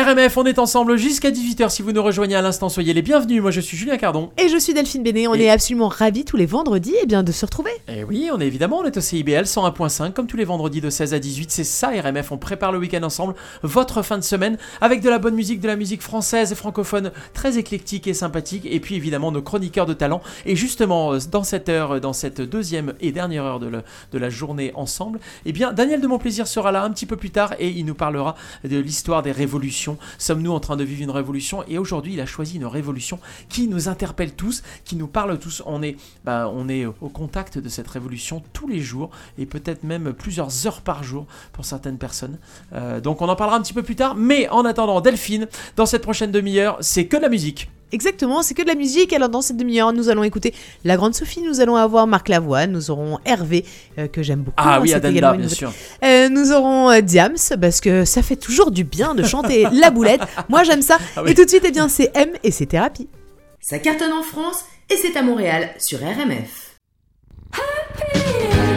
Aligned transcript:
RMF, 0.00 0.36
on 0.38 0.44
est 0.44 0.58
ensemble 0.58 0.96
jusqu'à 0.96 1.30
18h. 1.30 1.68
Si 1.68 1.82
vous 1.82 1.92
nous 1.92 2.02
rejoignez 2.02 2.34
à 2.34 2.40
l'instant, 2.40 2.70
soyez 2.70 2.94
les 2.94 3.02
bienvenus. 3.02 3.42
Moi, 3.42 3.50
je 3.50 3.60
suis 3.60 3.76
Julien 3.76 3.98
Cardon. 3.98 4.30
Et 4.38 4.48
je 4.48 4.56
suis 4.56 4.72
Delphine 4.72 5.02
Bénet. 5.02 5.26
On 5.26 5.34
Et- 5.34 5.42
est 5.42 5.50
absolument 5.50 5.88
ravis 5.88 6.24
tous 6.24 6.38
les 6.38 6.46
vendredis 6.46 6.94
eh 7.02 7.06
bien, 7.06 7.22
de 7.22 7.32
se 7.32 7.44
retrouver. 7.44 7.70
Et 7.86 8.02
oui, 8.04 8.30
on 8.32 8.40
est 8.40 8.46
évidemment, 8.46 8.78
on 8.78 8.84
est 8.84 8.96
au 8.96 9.00
CIBL 9.00 9.44
101.5, 9.46 10.12
comme 10.14 10.26
tous 10.26 10.38
les 10.38 10.44
vendredis 10.46 10.80
de 10.80 10.88
16 10.88 11.12
à 11.12 11.18
18. 11.18 11.50
C'est 11.50 11.64
ça, 11.64 11.88
RMF. 11.90 12.32
On 12.32 12.38
prépare 12.38 12.72
le 12.72 12.78
week-end 12.78 13.02
ensemble, 13.02 13.34
votre 13.62 14.00
fin 14.02 14.16
de 14.16 14.22
semaine, 14.24 14.56
avec 14.80 15.02
de 15.02 15.10
la 15.10 15.18
bonne 15.18 15.34
musique, 15.34 15.60
de 15.60 15.66
la 15.66 15.76
musique 15.76 16.00
française 16.02 16.50
et 16.50 16.54
francophone, 16.54 17.10
très 17.34 17.58
éclectique 17.58 18.06
et 18.06 18.14
sympathique. 18.14 18.66
Et 18.70 18.80
puis 18.80 18.94
évidemment, 18.94 19.32
nos 19.32 19.42
chroniqueurs 19.42 19.86
de 19.86 19.92
talent. 19.94 20.22
Et 20.46 20.56
justement, 20.56 21.12
euh, 21.12 21.18
dans 21.30 21.44
cette 21.44 21.68
heure, 21.68 22.00
dans 22.00 22.14
cette 22.14 22.40
deuxième 22.40 22.94
et 23.02 23.12
dernière 23.12 23.44
heure 23.44 23.60
de, 23.60 23.66
le- 23.66 23.82
de 24.12 24.18
la 24.18 24.30
journée 24.30 24.72
ensemble, 24.76 25.20
eh 25.44 25.52
bien, 25.52 25.72
Daniel 25.74 26.00
de 26.00 26.06
Montplaisir 26.06 26.46
sera 26.46 26.72
là 26.72 26.84
un 26.84 26.90
petit 26.90 27.06
peu 27.06 27.16
plus 27.16 27.30
tard 27.30 27.54
et 27.58 27.68
il 27.68 27.84
nous 27.84 27.94
parlera 27.94 28.34
de 28.64 28.78
l'histoire 28.78 29.22
des 29.22 29.32
révolutions. 29.32 29.89
Sommes-nous 30.18 30.52
en 30.52 30.60
train 30.60 30.76
de 30.76 30.84
vivre 30.84 31.02
une 31.02 31.10
révolution? 31.10 31.64
Et 31.68 31.78
aujourd'hui, 31.78 32.14
il 32.14 32.20
a 32.20 32.26
choisi 32.26 32.56
une 32.56 32.66
révolution 32.66 33.18
qui 33.48 33.68
nous 33.68 33.88
interpelle 33.88 34.34
tous, 34.34 34.62
qui 34.84 34.96
nous 34.96 35.08
parle 35.08 35.38
tous. 35.38 35.62
On 35.66 35.82
est, 35.82 35.96
bah, 36.24 36.50
on 36.52 36.68
est 36.68 36.86
au 36.86 37.08
contact 37.08 37.58
de 37.58 37.68
cette 37.68 37.88
révolution 37.88 38.42
tous 38.52 38.68
les 38.68 38.80
jours 38.80 39.10
et 39.38 39.46
peut-être 39.46 39.84
même 39.84 40.12
plusieurs 40.12 40.66
heures 40.66 40.80
par 40.82 41.02
jour 41.02 41.26
pour 41.52 41.64
certaines 41.64 41.98
personnes. 41.98 42.38
Euh, 42.72 43.00
donc 43.00 43.22
on 43.22 43.28
en 43.28 43.36
parlera 43.36 43.56
un 43.56 43.62
petit 43.62 43.74
peu 43.74 43.82
plus 43.82 43.96
tard. 43.96 44.14
Mais 44.14 44.48
en 44.48 44.64
attendant, 44.64 45.00
Delphine, 45.00 45.48
dans 45.76 45.86
cette 45.86 46.02
prochaine 46.02 46.30
demi-heure, 46.30 46.78
c'est 46.80 47.06
que 47.06 47.16
de 47.16 47.22
la 47.22 47.28
musique. 47.28 47.70
Exactement, 47.92 48.42
c'est 48.42 48.54
que 48.54 48.62
de 48.62 48.68
la 48.68 48.74
musique. 48.74 49.12
Alors, 49.12 49.28
dans 49.28 49.42
cette 49.42 49.56
demi-heure, 49.56 49.92
nous 49.92 50.08
allons 50.08 50.22
écouter 50.22 50.54
La 50.84 50.96
Grande 50.96 51.14
Sophie, 51.14 51.42
nous 51.42 51.60
allons 51.60 51.76
avoir 51.76 52.06
Marc 52.06 52.28
Lavoine, 52.28 52.72
nous 52.72 52.90
aurons 52.90 53.18
Hervé, 53.24 53.64
euh, 53.98 54.06
que 54.08 54.22
j'aime 54.22 54.40
beaucoup. 54.40 54.56
Ah 54.56 54.76
hein, 54.76 54.80
oui, 54.80 54.92
une 54.92 55.20
bien 55.36 55.48
sûr. 55.48 55.72
Euh, 56.04 56.28
nous 56.28 56.52
aurons 56.52 56.90
euh, 56.90 57.00
Diams, 57.00 57.36
parce 57.60 57.80
que 57.80 58.04
ça 58.04 58.22
fait 58.22 58.36
toujours 58.36 58.70
du 58.70 58.84
bien 58.84 59.14
de 59.14 59.22
chanter 59.22 59.66
la 59.72 59.90
boulette. 59.90 60.22
Moi, 60.48 60.62
j'aime 60.64 60.82
ça. 60.82 60.98
Ah 61.16 61.22
oui. 61.22 61.32
Et 61.32 61.34
tout 61.34 61.44
de 61.44 61.50
suite, 61.50 61.64
eh 61.66 61.70
bien, 61.70 61.88
c'est 61.88 62.10
M 62.14 62.30
et 62.42 62.50
c'est 62.50 62.66
thérapie. 62.66 63.08
Ça 63.60 63.78
cartonne 63.78 64.12
en 64.12 64.22
France 64.22 64.64
et 64.88 64.96
c'est 64.96 65.16
à 65.16 65.22
Montréal 65.22 65.70
sur 65.78 65.98
RMF. 65.98 66.76
Je 68.14 68.69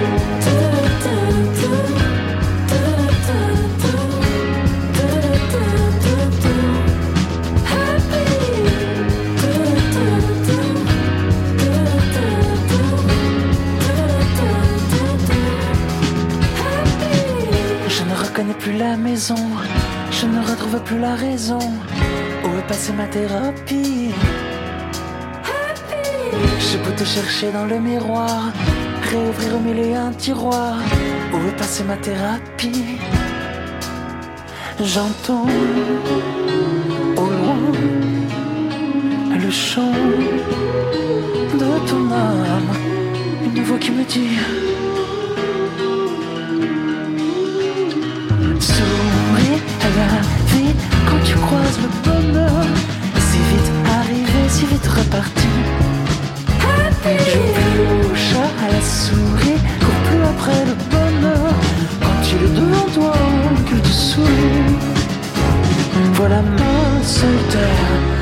ne 18.34 18.40
reconnais 18.40 18.58
plus 18.58 18.78
la 18.78 18.98
maison, 18.98 19.36
je 20.12 20.26
ne 20.26 20.40
retrouve 20.40 20.82
plus 20.84 21.00
la 21.00 21.16
raison. 21.16 21.60
Où 22.44 22.58
est 22.58 22.68
passée 22.68 22.94
ma 22.94 23.06
thérapie? 23.06 24.10
J'ai 26.60 26.78
beau 26.80 26.92
te 26.98 27.04
chercher 27.04 27.52
dans 27.52 27.66
le 27.66 27.80
miroir, 27.80 28.52
réouvrir 29.12 29.56
au 29.56 29.60
milieu 29.60 29.96
un 29.96 30.12
tiroir. 30.14 30.78
Où 31.32 31.48
est 31.48 31.58
passée 31.58 31.84
ma 31.84 31.96
thérapie? 31.98 32.98
J'entends 34.84 35.48
au 37.18 37.26
loin 37.26 37.58
le 39.44 39.52
chant 39.52 39.94
de 41.54 41.88
ton 41.88 42.12
âme, 42.12 42.72
une 43.46 43.64
voix 43.64 43.78
qui 43.78 43.92
me 43.92 44.04
dit. 44.04 44.40
Souris 48.64 49.62
à 49.82 49.90
la 50.00 50.22
vie 50.52 50.74
quand 51.06 51.22
tu 51.26 51.36
croises 51.36 51.80
le 51.84 51.90
bonheur. 52.08 52.66
Si 53.18 53.38
vite 53.50 53.72
arrivé, 54.00 54.42
si 54.48 54.66
vite 54.66 54.88
reparti. 54.88 55.48
Plie 57.04 57.82
au 58.10 58.16
chat, 58.16 58.52
à 58.64 58.72
la 58.72 58.82
souris, 58.82 59.60
plus 60.06 60.24
après 60.34 60.64
le 60.70 60.76
bonheur. 60.94 61.54
Quand 62.00 62.22
il 62.32 62.46
est 62.46 62.56
devant 62.56 62.88
toi, 62.94 63.14
que 63.70 63.76
tu 63.86 63.92
souris. 63.92 64.78
Voilà 66.14 66.42
ma 66.42 67.04
seule 67.04 67.44
terre 67.52 68.14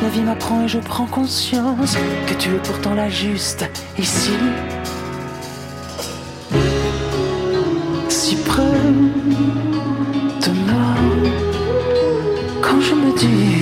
la 0.00 0.08
vie 0.08 0.20
m'apprend 0.20 0.62
et 0.62 0.68
je 0.68 0.78
prends 0.78 1.06
conscience 1.06 1.96
que 2.28 2.34
tu 2.34 2.50
es 2.50 2.58
pourtant 2.58 2.94
la 2.94 3.08
juste 3.08 3.68
ici. 3.98 4.30
Si 8.08 8.36
près 8.36 8.62
de 10.40 10.50
moi, 10.70 10.94
quand 12.60 12.80
je 12.80 12.94
me 12.94 13.18
dis 13.18 13.61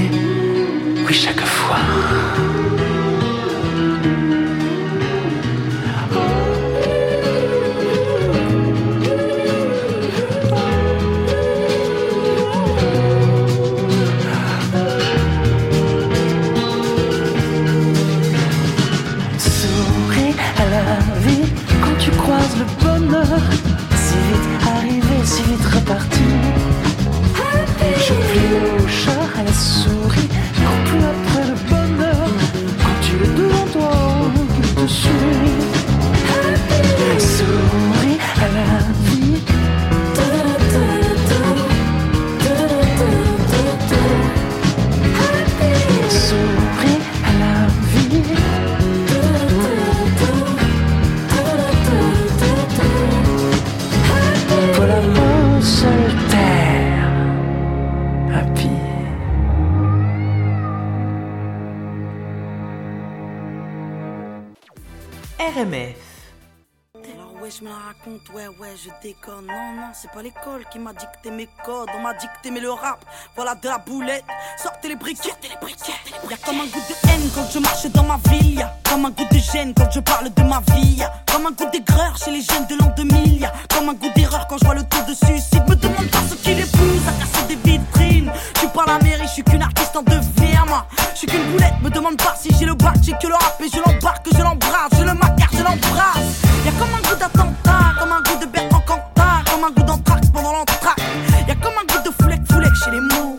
je 68.83 68.91
déconne 69.03 69.51
non 69.91 69.97
c'est 70.01 70.11
pas 70.11 70.23
l'école 70.23 70.65
qui 70.71 70.79
m'a 70.79 70.93
dicté 70.93 71.31
mes 71.31 71.49
codes 71.65 71.89
On 71.97 72.01
m'a 72.01 72.15
dicté 72.15 72.51
mais 72.53 72.61
le 72.61 72.71
rap, 72.71 73.05
voilà 73.35 73.55
de 73.57 73.69
la 73.69 73.79
boulette. 73.79 74.25
Sortez 74.57 74.89
les 74.89 74.95
briquettes, 74.95 75.39
les 75.43 75.57
briquettes. 75.61 76.15
Y'a 76.31 76.37
comme 76.45 76.61
un 76.61 76.67
goût 76.67 76.83
de 76.89 77.09
haine 77.09 77.29
quand 77.35 77.47
je 77.53 77.59
marche 77.59 77.87
dans 77.87 78.05
ma 78.05 78.19
ville 78.29 78.67
comme 78.89 79.07
un 79.07 79.11
goût 79.11 79.27
de 79.31 79.39
gêne 79.39 79.73
quand 79.77 79.91
je 79.91 80.01
parle 80.01 80.33
de 80.33 80.43
ma 80.43 80.61
vie 80.75 81.03
comme 81.33 81.47
un 81.47 81.51
goût 81.51 81.69
d'aigreur 81.73 82.17
chez 82.17 82.31
les 82.31 82.43
jeunes 82.43 82.67
de 82.67 82.77
l'an 82.77 82.93
2000 82.97 83.41
Y'a 83.41 83.53
comme 83.75 83.89
un 83.89 83.95
goût 83.95 84.11
d'erreur 84.15 84.47
quand 84.49 84.59
je 84.59 84.65
vois 84.65 84.75
le 84.75 84.85
taux 84.85 85.03
de 85.09 85.15
suicide. 85.15 85.69
Me 85.69 85.75
demande 85.75 86.11
pas 86.11 86.23
ce 86.29 86.35
qui 86.37 86.55
les 86.55 86.67
pousse 86.67 87.09
à 87.09 87.13
casser 87.13 87.47
des 87.49 87.71
vitrines. 87.71 88.31
Je 88.55 88.59
suis 88.61 88.69
pas 88.69 88.85
la 88.87 88.99
mairie, 88.99 89.27
je 89.27 89.33
suis 89.33 89.43
qu'une 89.43 89.63
artiste 89.63 89.97
en 89.97 90.03
devenir 90.03 90.67
moi. 90.67 90.87
Je 91.15 91.19
suis 91.19 91.27
qu'une 91.27 91.51
boulette, 91.51 91.75
me 91.83 91.91
demande 91.91 92.17
pas 92.17 92.37
si 92.37 92.51
j'ai 92.59 92.67
le 92.67 92.75
bac 92.75 92.95
J'ai 93.03 93.13
que 93.13 93.27
le 93.27 93.35
rap 93.35 93.61
et 93.61 93.69
je 93.69 93.79
l'embarque, 93.79 94.27
je 94.33 94.43
l'embrasse 94.43 94.93
Je 94.93 95.03
le 95.03 95.15
macarre, 95.15 95.51
je 95.53 95.63
l'embrasse. 95.63 96.43
Y'a 96.65 96.73
comme 96.73 96.95
un 96.95 97.09
goût 97.09 97.17
d'attentat, 97.19 97.99
comme 97.99 98.13
un 98.13 98.23
goût 98.23 98.39
de 98.41 98.47
Bertrand 98.47 98.81
Cantat 98.87 99.40
comme 99.61 99.71
un 99.71 99.75
goût 99.75 99.83
d'entraque 99.83 100.33
pendant 100.33 100.53
l'entraque. 100.53 101.01
Y'a 101.47 101.55
comme 101.57 101.73
un 101.73 101.93
goût 101.93 102.09
de 102.09 102.23
foulette, 102.23 102.41
foulette 102.51 102.75
chez 102.83 102.91
les 102.91 103.01
mots. 103.01 103.39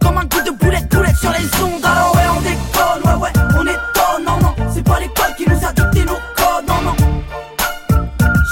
Comme 0.00 0.18
un 0.18 0.24
goût 0.24 0.42
de 0.44 0.50
boulette, 0.50 0.88
boulette 0.90 1.16
sur 1.16 1.30
les 1.30 1.62
ondes. 1.62 1.84
Alors 1.84 2.14
ouais, 2.14 2.22
on 2.36 2.40
déconne, 2.40 3.02
ouais, 3.04 3.20
ouais, 3.22 3.32
on 3.58 3.62
étonne. 3.62 4.24
Non, 4.24 4.38
non, 4.40 4.54
c'est 4.72 4.82
pas 4.82 5.00
l'école 5.00 5.34
qui 5.36 5.48
nous 5.48 5.64
a 5.64 5.72
dicté 5.72 6.04
nos 6.04 6.18
codes. 6.36 6.66
Non, 6.66 6.82
non, 6.82 6.96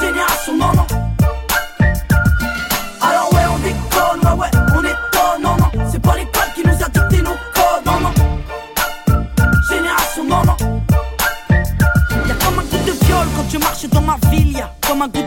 génération, 0.01 0.57
non, 0.57 0.73
non. 0.75 0.87
Alors 3.01 3.33
ouais, 3.33 3.47
on 3.53 3.59
déconne, 3.59 4.21
ouais, 4.25 4.39
ouais, 4.41 4.51
on 4.75 4.81
étonne. 4.81 5.43
Non, 5.43 5.57
non, 5.57 5.89
c'est 5.91 6.01
pas 6.01 6.17
l'école 6.17 6.53
qui 6.55 6.63
nous 6.67 6.85
a 6.85 6.89
dicté 6.89 7.23
nos 7.23 7.37
codes. 7.55 7.87
Non, 7.87 8.01
non, 8.01 8.13
génération, 9.71 10.25
non, 10.25 10.45
non. 10.45 10.57
Y'a 12.27 12.35
comme 12.35 12.59
un 12.59 12.63
goût 12.63 12.85
de 12.85 12.93
viol 13.07 13.27
quand 13.37 13.51
je 13.51 13.59
marche 13.59 13.89
dans 13.89 14.03
ma 14.03 14.17
ville. 14.31 14.53
Y'a 14.53 14.71
comme 14.87 15.03
un 15.03 15.09
goût 15.09 15.23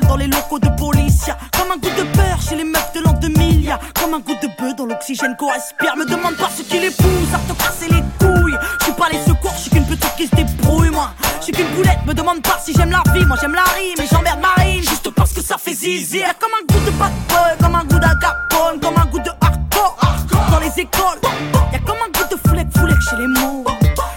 dans 0.00 0.16
les 0.16 0.26
locaux 0.26 0.58
de 0.58 0.68
police. 0.76 1.30
Comme 1.58 1.70
un 1.72 1.76
goût 1.76 1.94
de 1.96 2.04
peur 2.16 2.40
chez 2.40 2.56
les 2.56 2.64
meufs 2.64 2.92
de 2.94 3.00
l'an 3.00 3.12
2000. 3.12 3.64
Y 3.64 3.72
comme 4.00 4.14
un 4.14 4.20
goût 4.20 4.34
de 4.42 4.48
bœuf 4.58 4.76
dans 4.76 4.86
l'oxygène 4.86 5.36
qu'on 5.36 5.50
respire. 5.50 5.96
Me 5.96 6.04
demande 6.04 6.36
pas 6.36 6.50
ce 6.54 6.62
qui 6.62 6.78
les 6.78 6.90
pousse 6.90 7.32
à 7.34 7.38
te 7.38 7.58
casser 7.58 7.88
les 7.88 8.02
couilles. 8.18 8.56
Je 8.80 8.84
suis 8.84 8.92
pas 8.92 9.08
les 9.10 9.20
secours, 9.20 9.52
je 9.56 9.62
suis 9.62 9.70
qu'une 9.70 9.86
petite 9.86 10.14
qui 10.16 10.26
se 10.26 10.34
débrouille, 10.34 10.90
moi. 10.90 11.10
Je 11.38 11.44
suis 11.44 11.52
qu'une 11.52 11.68
boulette, 11.74 12.04
me 12.06 12.14
demande 12.14 12.42
pas 12.42 12.58
si 12.62 12.72
j'aime 12.74 12.90
la 12.90 13.02
vie. 13.12 13.24
Moi 13.24 13.36
j'aime 13.40 13.54
la 13.54 13.64
rime 13.64 13.98
et 13.98 14.06
j'emmerde 14.10 14.40
Marine. 14.40 14.82
Juste 14.82 15.10
parce 15.10 15.32
que 15.32 15.42
ça 15.42 15.56
fait 15.58 15.74
zizi. 15.74 16.18
Y 16.18 16.34
comme 16.38 16.52
un 16.52 16.72
goût 16.72 16.84
de 16.84 16.90
bad 16.92 17.12
comme 17.60 17.74
un 17.74 17.84
goût 17.84 17.98
d'agapone, 17.98 18.80
comme 18.80 18.96
un 18.96 19.06
goût 19.06 19.20
de 19.20 19.30
hardcore. 19.40 19.96
Dans 20.50 20.60
les 20.60 20.80
écoles, 20.80 21.20
y 21.72 21.76
a 21.76 21.78
comme 21.80 21.96
un 21.96 22.10
goût 22.18 22.28
de 22.30 22.48
foulette 22.48 22.76
foulec 22.76 23.00
chez 23.00 23.16
les 23.16 23.26
mots. 23.26 23.64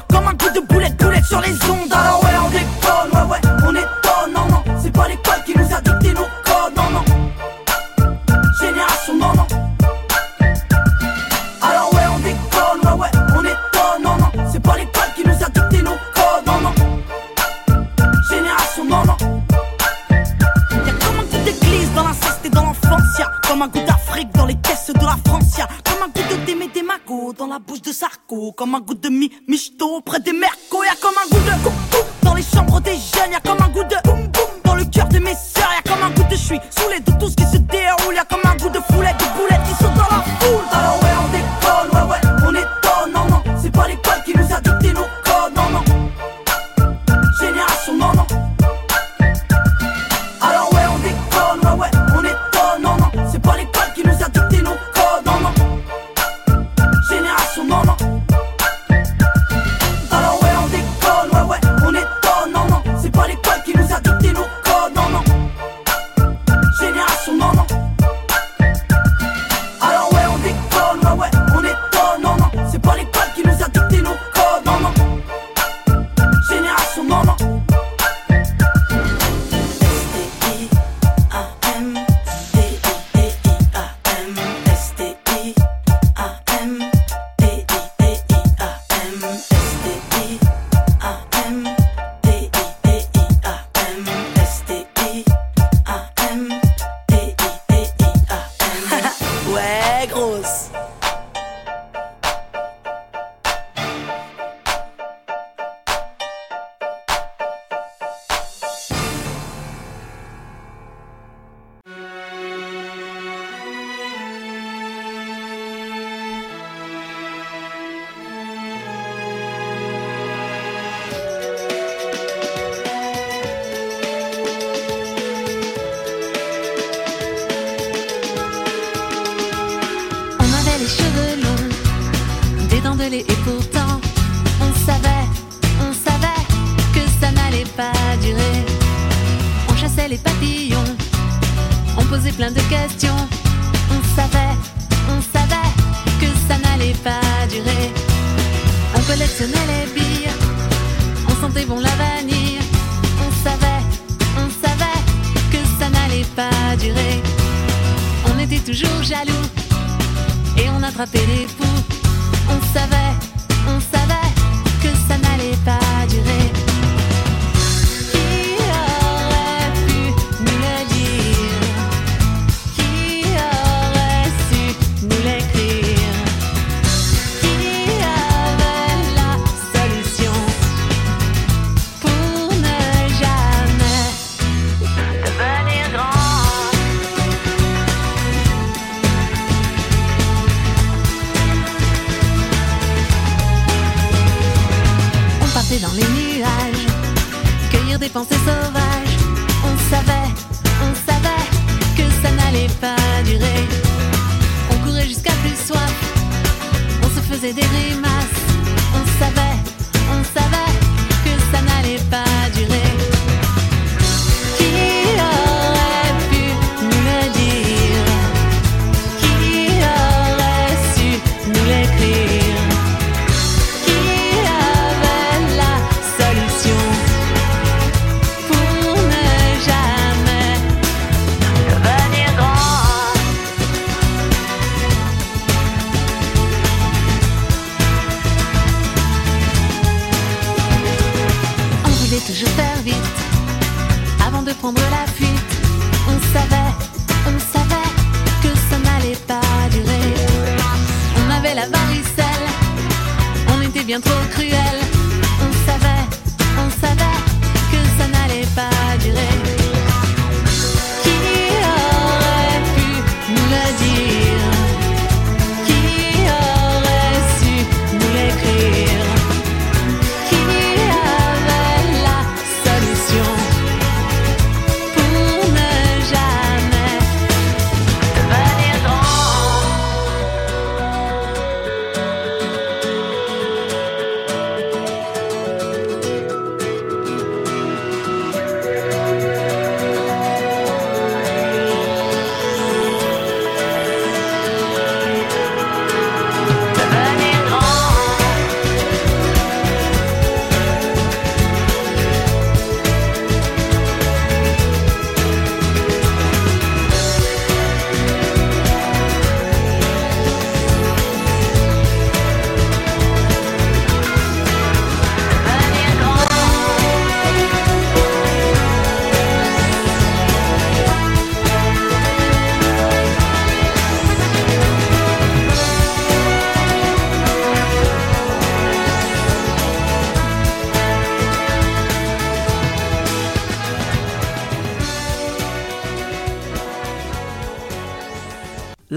Comme 0.09 0.27
un 0.27 0.33
goût 0.33 0.49
de 0.53 0.61
boulette, 0.61 0.97
boulette 0.97 1.25
sur 1.25 1.41
les 1.41 1.53
ondes. 1.69 1.88
la 27.49 27.57
bouche 27.57 27.81
de 27.81 27.91
Sarko, 27.91 28.51
comme 28.51 28.75
un 28.75 28.79
goût 28.79 28.93
de 28.93 29.09
mi 29.09 29.31
michto 29.47 30.01
près 30.01 30.19
des 30.19 30.33
mercos. 30.33 30.83
Y'a 30.83 30.95
comme 31.01 31.15
un 31.17 31.27
goût 31.29 31.43
de 31.43 32.25
dans 32.25 32.35
les 32.35 32.43
chambres 32.43 32.79
des 32.79 32.91
jeunes. 32.91 33.31
Y'a 33.31 33.39
comme 33.39 33.61
un 33.61 33.69
goût 33.69 33.83
de 33.83 33.95
boum 34.03 34.21
boum 34.27 34.61
dans 34.63 34.75
le 34.75 34.85
cœur 34.85 35.09
de 35.09 35.17
mes 35.17 35.33
sœurs. 35.33 35.71
Y'a 35.75 35.91
comme 35.91 36.03
un 36.03 36.11
goût 36.11 36.23
de 36.29 36.35
je 36.35 36.35
suis 36.35 36.59
sous 36.69 36.89
de 36.89 37.19
tout 37.19 37.29
ce 37.29 37.35
qui 37.35 37.45
se 37.45 37.57
déroule. 37.57 38.15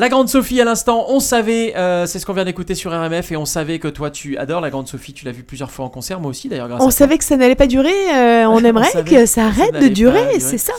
La 0.03 0.09
Grande 0.09 0.29
Sophie 0.29 0.61
à 0.61 0.65
l'instant, 0.65 1.07
on 1.11 1.21
savait, 1.21 1.75
euh, 1.77 2.07
c'est 2.07 2.19
ce 2.19 2.27
qu'on 2.27 2.33
vient 2.33 2.45
d'écouter 2.45 2.75
sur 2.75 2.91
RMF 2.91 3.31
et 3.31 3.37
on 3.37 3.45
savait 3.45 3.79
que 3.79 3.87
toi 3.87 4.11
tu 4.11 4.37
adores 4.37 4.61
la 4.61 4.69
Grande 4.69 4.89
Sophie, 4.89 5.13
tu 5.13 5.25
l'as 5.25 5.31
vu 5.31 5.45
plusieurs 5.45 5.71
fois 5.71 5.85
en 5.85 5.91
concert, 5.91 6.19
moi 6.19 6.29
aussi 6.29 6.49
d'ailleurs 6.49 6.73
à 6.73 6.83
On 6.85 6.91
savait 6.91 7.19
que 7.19 7.23
ça 7.23 7.37
n'allait 7.37 7.55
pas 7.55 7.69
durer, 7.69 7.93
euh, 8.13 8.47
on 8.51 8.65
aimerait 8.65 8.91
que 9.05 9.27
ça 9.27 9.45
arrête 9.47 9.73
de 9.81 9.87
durer, 9.87 10.41
c'est 10.41 10.59
ça. 10.59 10.73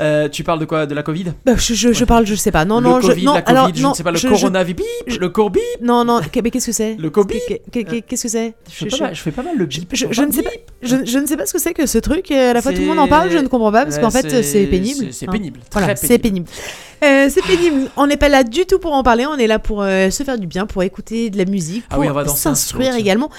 Euh, 0.00 0.28
tu 0.28 0.42
parles 0.42 0.58
de 0.58 0.64
quoi? 0.64 0.86
De 0.86 0.94
la 0.96 1.04
Covid? 1.04 1.34
Bah, 1.46 1.52
je, 1.56 1.72
je, 1.72 1.92
je 1.92 2.04
parle, 2.04 2.26
je 2.26 2.34
sais 2.34 2.50
pas. 2.50 2.64
Non, 2.64 2.80
Le 2.80 2.88
non, 2.88 2.98
Covid, 2.98 3.20
je, 3.20 3.26
non, 3.26 3.34
la 3.34 3.42
Covid, 3.42 3.56
alors, 3.56 3.70
je 3.72 3.80
non, 3.80 3.90
ne 3.90 3.94
sais 3.94 4.02
pas, 4.02 4.10
le 4.10 4.18
coronavirus, 4.28 4.84
je- 5.06 5.18
le 5.20 5.28
corbi 5.28 5.60
Non, 5.80 6.04
non, 6.04 6.20
mais 6.42 6.50
qu'est-ce 6.50 6.66
que 6.66 6.72
c'est? 6.72 6.96
Le 6.98 7.10
qu'est- 7.10 7.62
Qu'est-ce 8.02 8.24
que 8.24 8.28
c'est? 8.28 8.54
Je 8.68 8.74
fais, 8.74 8.86
pas 8.88 8.98
mal, 9.04 9.14
je 9.14 9.20
fais 9.20 9.30
pas 9.30 9.42
mal 9.44 9.56
le 9.56 9.66
bip. 9.66 9.88
je, 9.94 10.06
ne 10.22 10.32
sais 10.32 10.42
pas, 10.42 10.50
je, 10.82 10.96
ne 11.20 11.26
sais 11.26 11.36
pas 11.36 11.46
ce 11.46 11.52
que 11.52 11.60
c'est 11.60 11.74
que 11.74 11.86
ce 11.86 11.98
truc. 11.98 12.28
À 12.32 12.52
la 12.52 12.60
fois 12.60 12.72
tout 12.72 12.80
le 12.80 12.88
monde 12.88 12.98
en 12.98 13.06
parle, 13.06 13.30
je 13.30 13.38
ne 13.38 13.46
comprends 13.46 13.70
pas 13.70 13.84
parce 13.84 14.00
qu'en 14.00 14.10
fait 14.10 14.42
c'est 14.42 14.66
pénible. 14.66 15.12
c'est- 15.12 15.28
hein. 15.28 15.32
pénible. 15.32 15.60
C'est 15.94 16.18
pénible. 16.18 16.48
Euh, 17.04 17.28
c'est 17.30 17.42
pénible. 17.42 17.90
On 17.96 18.06
n'est 18.06 18.16
pas 18.16 18.28
là 18.28 18.42
du 18.44 18.64
tout 18.66 18.78
pour 18.78 18.92
en 18.94 19.02
parler. 19.02 19.26
On 19.26 19.36
est 19.36 19.46
là 19.46 19.58
pour 19.58 19.82
euh, 19.82 20.10
se 20.10 20.22
faire 20.22 20.38
du 20.38 20.46
bien, 20.46 20.66
pour 20.66 20.82
écouter 20.82 21.30
de 21.30 21.38
la 21.38 21.44
musique, 21.44 21.84
Ah 21.90 21.96
pour 21.96 22.04
oui, 22.04 22.28
s'instruire 22.34 22.94
également. 22.96 23.30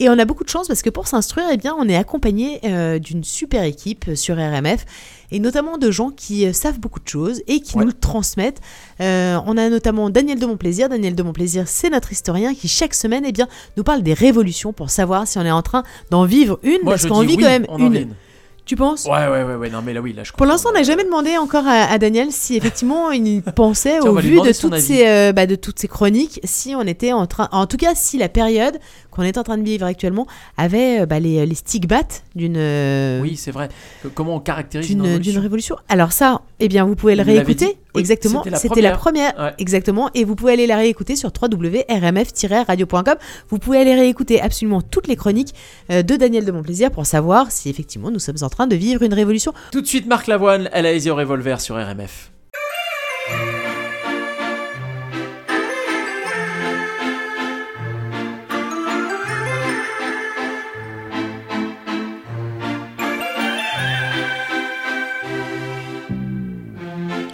Et 0.00 0.08
on 0.08 0.18
a 0.18 0.24
beaucoup 0.24 0.44
de 0.44 0.48
chance 0.48 0.66
parce 0.68 0.82
que 0.82 0.90
pour 0.90 1.06
s'instruire, 1.06 1.46
eh 1.52 1.56
bien, 1.56 1.74
on 1.78 1.88
est 1.88 1.96
accompagné 1.96 2.60
euh, 2.64 2.98
d'une 2.98 3.24
super 3.24 3.62
équipe 3.62 4.10
sur 4.14 4.36
RMF 4.36 4.84
et 5.30 5.38
notamment 5.38 5.78
de 5.78 5.90
gens 5.90 6.10
qui 6.10 6.52
savent 6.52 6.78
beaucoup 6.78 7.00
de 7.00 7.08
choses 7.08 7.42
et 7.46 7.60
qui 7.60 7.76
Ouais. 7.76 7.80
nous 7.82 7.88
le 7.88 7.92
transmettent. 7.92 8.60
On 9.00 9.56
a 9.56 9.68
notamment 9.68 10.10
Daniel 10.10 10.38
de 10.38 10.46
Montplaisir. 10.46 10.88
Daniel 10.88 11.14
de 11.14 11.22
Montplaisir, 11.22 11.64
c'est 11.66 11.90
notre 11.90 12.12
historien 12.12 12.54
qui 12.54 12.68
chaque 12.68 12.94
semaine, 12.94 13.24
eh 13.26 13.32
bien, 13.32 13.48
nous 13.76 13.84
parle 13.84 14.02
des 14.02 14.14
révolutions 14.14 14.72
pour 14.72 14.90
savoir 14.90 15.26
si 15.26 15.38
on 15.38 15.42
est 15.44 15.50
en 15.50 15.62
train 15.62 15.82
d'en 16.10 16.24
vivre 16.24 16.58
une 16.62 16.78
Moi, 16.82 16.92
parce 16.92 17.06
qu'on 17.06 17.20
vit 17.22 17.36
oui, 17.36 17.42
quand 17.42 17.48
même 17.48 17.66
une. 17.78 18.08
Tu 18.66 18.76
penses? 18.76 19.04
Ouais, 19.04 19.28
ouais, 19.28 19.42
ouais, 19.42 19.56
ouais, 19.56 19.68
non, 19.68 19.82
mais 19.84 19.92
là, 19.92 20.00
oui, 20.00 20.14
là, 20.14 20.24
je 20.24 20.32
pour 20.32 20.46
l'instant, 20.46 20.70
on 20.70 20.72
n'a 20.72 20.82
jamais 20.82 21.04
demandé 21.04 21.36
encore 21.36 21.66
à, 21.66 21.84
à 21.84 21.98
Daniel 21.98 22.28
si 22.30 22.56
effectivement 22.56 23.10
il 23.10 23.42
pensait 23.56 23.98
Tiens, 24.00 24.10
au 24.10 24.16
vu 24.16 24.40
de 24.40 24.58
toutes, 24.58 24.78
ces, 24.78 25.06
euh, 25.06 25.32
bah, 25.32 25.46
de 25.46 25.54
toutes 25.54 25.78
ces 25.78 25.88
chroniques, 25.88 26.40
si 26.44 26.74
on 26.74 26.82
était 26.82 27.12
en 27.12 27.26
train, 27.26 27.48
en 27.52 27.66
tout 27.66 27.76
cas, 27.76 27.94
si 27.94 28.16
la 28.16 28.30
période 28.30 28.78
qu'on 29.14 29.22
est 29.22 29.38
en 29.38 29.42
train 29.42 29.56
de 29.58 29.62
vivre 29.64 29.86
actuellement 29.86 30.26
avait 30.58 31.00
euh, 31.00 31.06
bah, 31.06 31.20
les, 31.20 31.46
les 31.46 31.54
stigmates 31.54 32.24
d'une 32.34 32.56
euh, 32.58 33.20
Oui, 33.20 33.36
c'est 33.36 33.50
vrai. 33.52 33.68
Que- 34.02 34.08
Comment 34.08 34.36
on 34.36 34.40
caractérise 34.40 34.90
une 34.90 34.96
d'une 34.98 35.06
révolution 35.06 35.32
d'une 35.32 35.40
révolution. 35.42 35.76
Alors 35.88 36.12
ça, 36.12 36.42
eh 36.60 36.68
bien, 36.68 36.84
vous 36.84 36.96
pouvez 36.96 37.14
le 37.16 37.22
Vous 37.22 37.30
réécouter. 37.30 37.78
Oui, 37.94 38.00
exactement. 38.00 38.42
c'était 38.56 38.80
la 38.80 38.92
première. 38.92 39.32
Ouais. 39.38 39.54
Exactement. 39.58 40.10
Et 40.14 40.24
vous 40.24 40.34
pouvez 40.34 40.52
aller 40.52 40.66
la 40.66 40.76
réécouter 40.76 41.14
sur 41.16 41.30
www.rmf-radio.com. 41.40 43.14
Vous 43.48 43.58
pouvez 43.58 43.78
aller 43.78 43.94
réécouter 43.94 44.40
absolument 44.40 44.82
toutes 44.82 45.06
les 45.06 45.16
chroniques 45.16 45.54
euh, 45.90 46.02
de 46.02 46.16
Daniel 46.16 46.44
de 46.44 46.52
Montplaisir 46.52 46.90
pour 46.90 47.06
savoir 47.06 47.50
si 47.52 47.68
effectivement 47.70 48.10
nous 48.10 48.18
sommes 48.18 48.36
en 48.42 48.48
train 48.48 48.66
de 48.66 48.76
vivre 48.76 49.02
une 49.02 49.14
révolution. 49.14 49.52
Tout 49.72 49.80
de 49.80 49.86
suite, 49.86 50.06
Marc 50.06 50.26
Lavoine, 50.26 50.68
elle 50.72 50.86
a 50.86 50.92
hésité 50.92 51.10
au 51.10 51.16
revolver 51.16 51.60
sur 51.60 51.76
RMF. 51.76 52.30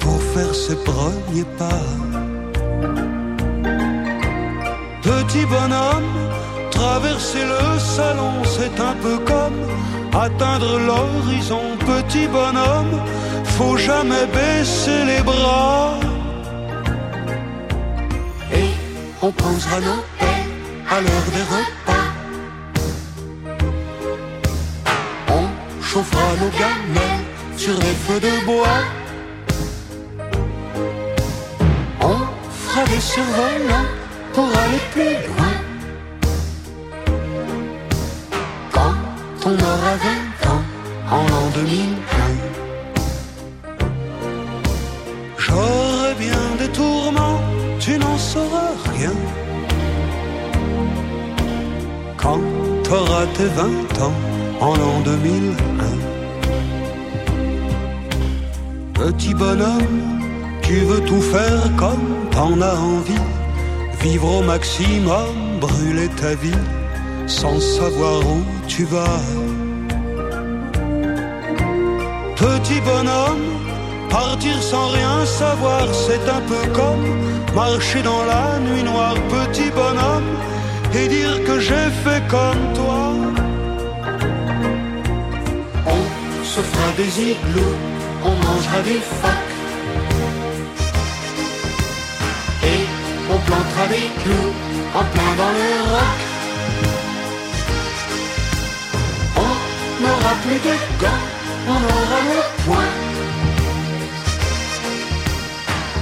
Pour 0.00 0.20
faire 0.34 0.54
ses 0.54 0.76
premiers 0.76 1.48
pas. 1.58 1.86
Petit 5.02 5.44
bonhomme, 5.46 6.12
traverser 6.70 7.44
le 7.44 7.78
salon, 7.78 8.32
c'est 8.44 8.80
un 8.80 8.94
peu 9.02 9.18
comme 9.18 9.58
atteindre 10.12 10.78
l'horizon. 10.78 11.62
Petit 11.80 12.26
bonhomme, 12.26 13.00
faut 13.56 13.76
jamais 13.76 14.26
baisser 14.26 15.04
les 15.04 15.22
bras. 15.22 15.98
Et 18.54 18.70
on 19.20 19.32
posera 19.32 19.80
nos 19.80 20.02
à 20.94 21.00
l'heure 21.00 21.28
des 21.36 21.46
repas. 21.54 22.06
On 25.28 25.82
chauffera 25.82 26.30
nos 26.40 26.52
gamelles 26.58 27.11
sur 27.64 27.78
des 27.78 27.96
feux 28.06 28.18
de 28.18 28.34
bois. 28.44 28.82
On 32.00 32.18
fera 32.60 32.84
des 32.92 33.02
survolants 33.14 33.90
pour 34.34 34.48
aller 34.62 34.84
plus 34.94 35.16
loin. 35.28 35.54
Quand 38.72 38.96
on 39.46 39.54
aura 39.72 39.94
20 40.08 40.50
ans, 40.52 40.64
en 41.16 41.22
l'an 41.30 41.46
2001. 41.54 42.32
J'aurai 45.44 46.14
bien 46.18 46.42
des 46.58 46.70
tourments, 46.80 47.40
tu 47.78 47.92
n'en 47.96 48.18
sauras 48.18 48.74
rien. 48.92 49.16
Quand 52.16 52.42
t'auras 52.82 53.26
tes 53.36 53.50
20 53.62 53.66
ans, 54.06 54.18
en 54.60 54.74
l'an 54.80 54.98
2001. 55.04 55.81
Petit 59.04 59.34
bonhomme, 59.34 60.20
tu 60.62 60.76
veux 60.88 61.00
tout 61.00 61.20
faire 61.20 61.64
comme 61.76 62.06
t'en 62.30 62.60
as 62.60 62.76
envie. 62.76 63.26
Vivre 64.00 64.38
au 64.38 64.42
maximum, 64.44 65.58
brûler 65.60 66.08
ta 66.20 66.36
vie, 66.36 66.62
sans 67.26 67.58
savoir 67.58 68.20
où 68.20 68.42
tu 68.68 68.84
vas. 68.84 69.20
Petit 72.36 72.80
bonhomme, 72.90 73.46
partir 74.08 74.62
sans 74.62 74.90
rien 74.90 75.26
savoir, 75.26 75.82
c'est 75.92 76.24
un 76.38 76.42
peu 76.52 76.62
comme 76.72 77.04
marcher 77.56 78.02
dans 78.02 78.24
la 78.24 78.60
nuit 78.60 78.84
noire. 78.84 79.16
Petit 79.36 79.70
bonhomme, 79.70 80.30
et 80.94 81.08
dire 81.08 81.42
que 81.44 81.58
j'ai 81.58 81.88
fait 82.04 82.22
comme 82.28 82.64
toi. 82.78 83.02
On 85.86 86.44
se 86.44 86.60
fera 86.60 86.90
des 86.96 87.12
igloos, 87.32 87.78
on 88.24 88.30
mangera 88.30 88.80
des 88.84 89.00
phoques. 89.20 89.54
Et 92.64 92.80
on 93.30 93.38
plantera 93.38 93.86
des 93.88 94.08
clous 94.22 94.52
en 94.94 95.04
plein 95.12 95.32
dans 95.40 95.52
le 95.60 95.70
roc. 95.92 96.20
On 99.44 99.52
n'aura 100.02 100.34
plus 100.44 100.60
de 100.68 100.74
gants, 101.00 101.24
on 101.68 101.80
aura 101.96 102.20
le 102.30 102.40
poing. 102.64 102.92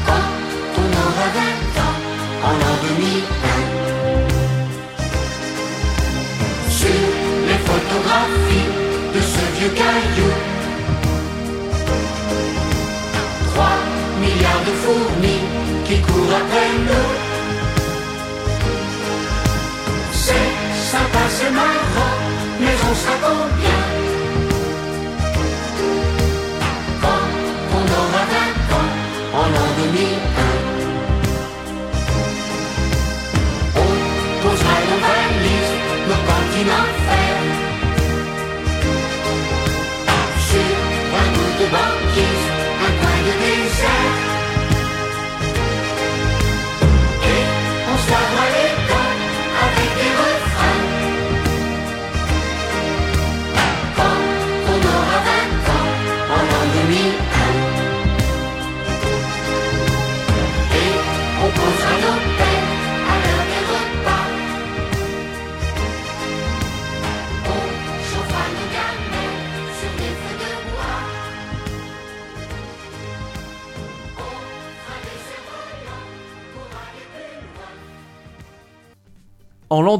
Quand 0.06 0.30
on 0.83 0.88
aura 1.04 1.26
20 1.37 1.80
ans, 1.87 1.98
en 2.46 2.52
l'an 2.61 2.76
2001. 2.83 3.20
Sur 6.80 7.02
les 7.48 7.61
photographies 7.68 8.70
de 9.14 9.20
ce 9.20 9.42
vieux 9.59 9.74
caillou. 9.74 10.60
De 14.70 14.74
fourmis 14.85 15.42
qui 15.87 15.96
courent 16.00 16.35
après 16.42 16.70
nous. 16.88 17.11
C'est 20.24 20.50
sympa, 20.92 21.22
c'est 21.37 21.52
marrant, 21.61 22.16
mais 22.61 22.76
on 22.88 22.94
sera 23.00 23.16
combien 23.28 23.80
Quand 27.02 27.26
on 27.78 27.85
aura 28.00 28.22
20 28.37 28.76
ans, 28.78 28.90
en 29.40 29.46
l'an 29.54 29.70
2001. 29.78 30.50
On 33.83 33.92
posera 34.42 34.76
nos 34.88 35.00
valises, 35.06 35.74
nos 36.09 36.20
cantines 36.28 37.00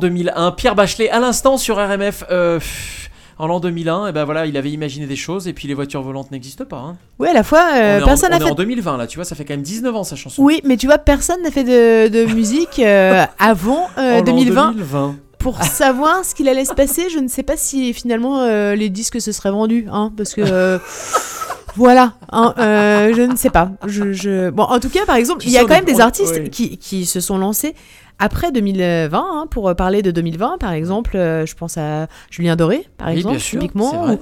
2001, 0.01 0.51
Pierre 0.53 0.75
Bachelet 0.75 1.09
à 1.11 1.21
l'instant 1.21 1.57
sur 1.57 1.77
RMF. 1.77 2.25
euh, 2.33 2.59
pff, 2.59 2.97
en 3.39 3.47
l'an 3.47 3.59
2001, 3.59 4.09
et 4.09 4.13
ben 4.13 4.25
voilà, 4.27 4.45
il 4.45 4.55
avait 4.59 4.71
imaginé 4.71 5.07
des 5.07 5.17
choses 5.17 5.49
et 5.49 5.55
puis 5.55 5.67
les 5.67 5.73
voitures 5.73 6.03
volantes 6.03 6.31
n'existent 6.31 6.67
pas. 6.67 6.77
hein. 6.77 6.97
Oui, 7.19 7.27
à 7.29 7.33
la 7.33 7.43
fois, 7.43 7.69
euh, 7.75 8.05
personne 8.05 8.29
n'a 8.33 8.37
on 8.37 8.41
est 8.41 8.45
fait. 8.45 8.51
en 8.51 8.55
2020 8.55 8.97
là, 8.99 9.07
tu 9.07 9.17
vois, 9.17 9.25
ça 9.25 9.35
fait 9.35 9.47
quand 9.47 9.55
même 9.55 9.63
19 9.63 9.97
ans 9.97 10.05
sa 10.05 10.15
chanson. 10.17 10.43
Oui, 10.43 10.61
mais 10.65 10.77
tu 10.77 10.87
vois, 10.87 10.99
personne 10.99 11.41
n'a 11.43 11.51
fait 11.51 11.65
de, 11.65 12.09
de 12.09 12.25
musique 12.35 12.79
euh, 12.81 13.25
avant 13.39 13.89
euh, 13.97 14.17
En 14.17 14.17
l'an 14.19 14.23
2020 14.25 14.73
2020. 14.73 15.15
pour 15.39 15.63
savoir 15.65 16.23
ce 16.23 16.35
qu'il 16.35 16.51
allait 16.51 16.67
se 16.67 16.75
passer. 16.75 17.09
Je 17.09 17.19
ne 17.19 17.29
sais 17.29 17.43
pas 17.43 17.57
si 17.57 17.95
finalement 17.95 18.41
euh, 18.43 18.75
les 18.75 18.91
disques 18.91 19.23
se 19.23 19.33
seraient 19.33 19.53
vendus, 19.53 19.87
hein, 19.91 20.13
parce 20.19 20.35
que 20.35 20.43
euh, 20.45 20.79
voilà, 21.77 22.13
hein, 22.33 22.53
euh, 22.59 23.15
je 23.17 23.23
ne 23.23 23.37
sais 23.37 23.49
pas. 23.51 23.71
Je, 23.87 24.13
je- 24.13 24.51
Bon, 24.51 24.65
en 24.65 24.81
tout 24.81 24.91
cas, 24.91 25.07
par 25.07 25.17
exemple, 25.17 25.45
il 25.47 25.51
y 25.53 25.57
a 25.57 25.63
quand 25.63 25.69
même 25.69 25.85
des 25.87 26.01
artistes 26.01 26.51
qui, 26.51 26.77
qui 26.77 27.07
se 27.07 27.21
sont 27.21 27.39
lancés 27.39 27.75
après 28.21 28.53
2020, 28.53 29.11
hein, 29.19 29.47
pour 29.51 29.75
parler 29.75 30.03
de 30.03 30.11
2020, 30.11 30.59
par 30.59 30.73
exemple, 30.73 31.17
euh, 31.17 31.47
je 31.47 31.55
pense 31.57 31.77
à 31.79 32.07
Julien 32.31 32.55
Doré, 32.55 32.87
par 32.99 33.09
Oui, 33.09 33.17
exemple, 33.17 33.39
typiquement. 33.39 34.19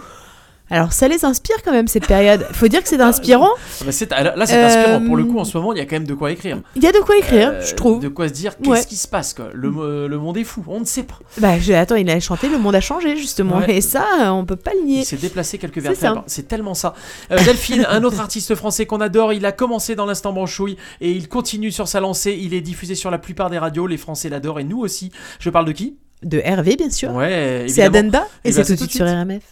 C'est 0.68 0.74
Alors, 0.74 0.92
ça 0.92 1.08
les 1.08 1.24
inspire 1.24 1.56
quand 1.64 1.72
même 1.72 1.88
cette 1.88 2.06
période. 2.06 2.46
Faut 2.52 2.68
dire 2.68 2.82
que 2.82 2.88
c'est 2.88 3.00
inspirant. 3.00 3.48
Ah 3.80 3.84
bah, 3.86 3.92
c'est- 3.92 4.10
là, 4.10 4.46
c'est 4.46 4.60
inspirant. 4.62 5.04
Pour 5.04 5.16
le 5.16 5.24
coup, 5.24 5.38
Euh, 5.38 5.40
en 5.40 5.44
ce 5.44 5.56
moment, 5.56 5.72
il 5.72 5.78
y 5.78 5.80
a 5.80 5.84
quand 5.86 5.96
même 5.96 6.06
de 6.06 6.14
quoi 6.14 6.30
écrire. 6.30 6.58
Il 6.76 6.82
y 6.82 6.86
a 6.86 6.92
de 6.92 6.98
quoi 6.98 7.16
écrire, 7.16 7.50
Euh, 7.54 7.60
je 7.64 7.74
trouve. 7.74 8.00
De 8.00 8.08
quoi 8.08 8.28
se 8.28 8.32
dire 8.34 8.56
qu'est-ce 8.58 8.70
Ouais. 8.70 8.84
qui 8.84 8.96
se 8.96 9.08
passe 9.08 9.34
quoi. 9.34 9.48
Le, 9.54 10.06
le 10.08 10.18
monde 10.18 10.36
est 10.36 10.44
fou, 10.44 10.62
on 10.68 10.80
ne 10.80 10.84
sait 10.84 11.02
pas. 11.04 11.18
Bah, 11.38 11.58
je- 11.58 11.72
attends, 11.72 11.96
il 11.96 12.08
a 12.10 12.18
chanté 12.20 12.48
Le 12.48 12.58
monde 12.58 12.74
a 12.74 12.80
changé, 12.80 13.16
justement. 13.16 13.58
Ouais. 13.58 13.76
Et 13.76 13.80
ça, 13.80 14.04
on 14.32 14.44
peut 14.44 14.56
pas 14.56 14.72
le 14.78 14.84
nier. 14.86 15.00
Il 15.00 15.04
s'est 15.04 15.16
déplacé 15.16 15.58
quelques 15.58 15.76
C'est 15.76 15.88
vertèbres. 15.88 16.14
ça. 16.16 16.24
C'est 16.26 16.48
tellement 16.48 16.74
ça. 16.74 16.94
Euh, 17.32 17.36
Delphine, 17.44 17.86
un 17.88 18.02
autre 18.04 18.20
artiste 18.20 18.54
français 18.54 18.86
qu'on 18.86 19.00
adore, 19.00 19.32
il 19.32 19.44
a 19.46 19.52
commencé 19.52 19.94
dans 19.94 20.06
l'instant 20.06 20.32
branchouille 20.32 20.76
et 21.00 21.10
il 21.10 21.28
continue 21.28 21.70
sur 21.72 21.88
sa 21.88 22.00
lancée. 22.00 22.38
Il 22.40 22.54
est 22.54 22.60
diffusé 22.60 22.94
sur 22.94 23.10
la 23.10 23.18
plupart 23.18 23.50
des 23.50 23.58
radios. 23.58 23.86
Les 23.86 23.96
Français 23.96 24.28
l'adorent 24.28 24.60
et 24.60 24.64
nous 24.64 24.78
aussi. 24.80 25.10
Je 25.40 25.50
parle 25.50 25.64
de 25.66 25.72
qui? 25.72 25.96
De 26.22 26.40
Hervé, 26.44 26.76
bien 26.76 26.90
sûr. 26.90 27.12
Ouais, 27.12 27.66
c'est. 27.68 27.82
Adenda 27.82 28.26
et 28.44 28.48
Eh 28.48 28.52
c'est 28.52 28.58
ben, 28.62 28.66
tout 28.66 28.72
de 28.72 28.78
c'est 28.78 28.84
suite 28.84 28.92
sur 28.96 29.06
RMF. 29.06 29.42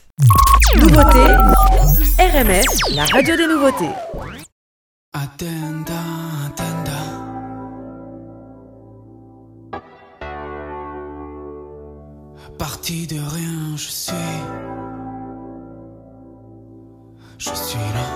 Nouveauté, 0.77 1.19
RMF, 2.19 2.65
la 2.95 3.05
radio 3.05 3.37
des 3.37 3.47
nouveautés. 3.47 3.91
Attenda, 5.13 5.93
attenda. 6.47 7.01
Parti 12.59 13.07
de 13.07 13.17
rien, 13.17 13.77
je 13.77 13.91
suis. 13.91 14.15
Je 17.37 17.51
suis 17.55 17.79
là. 17.79 18.09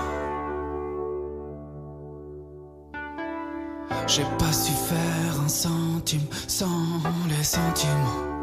J'ai 4.07 4.25
pas 4.39 4.51
su 4.51 4.71
faire 4.71 5.39
un 5.45 5.47
centime 5.47 6.25
sans 6.47 6.99
les 7.29 7.43
sentiments. 7.43 8.40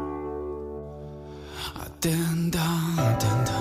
Attenda, 2.01 2.63
attenda. 2.97 3.58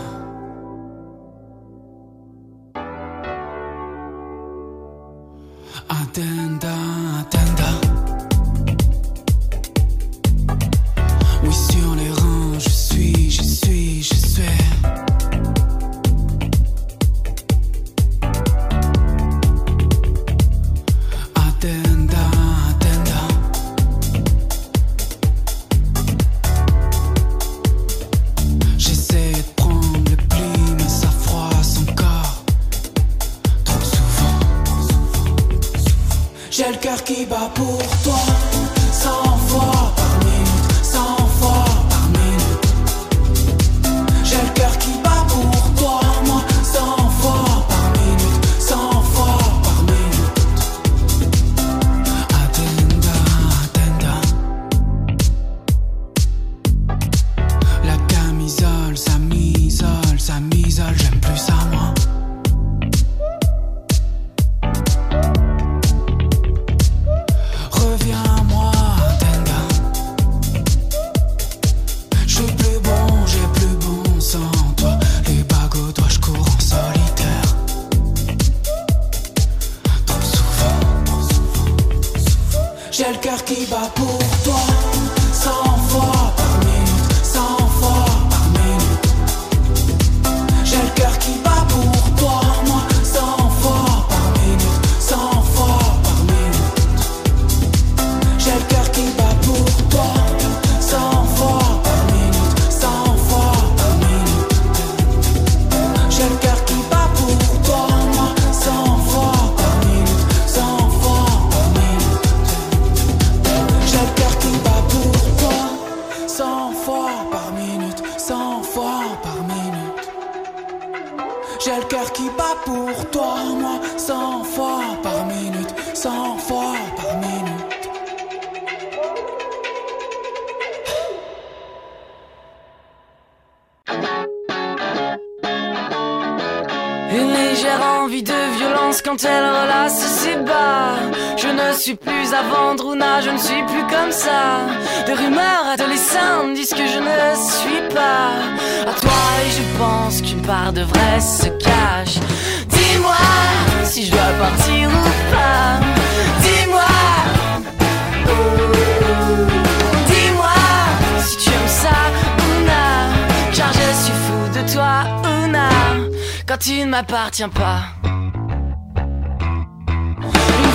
m'appartient 166.99 167.53
pas. 167.55 167.81
Une 168.05 168.33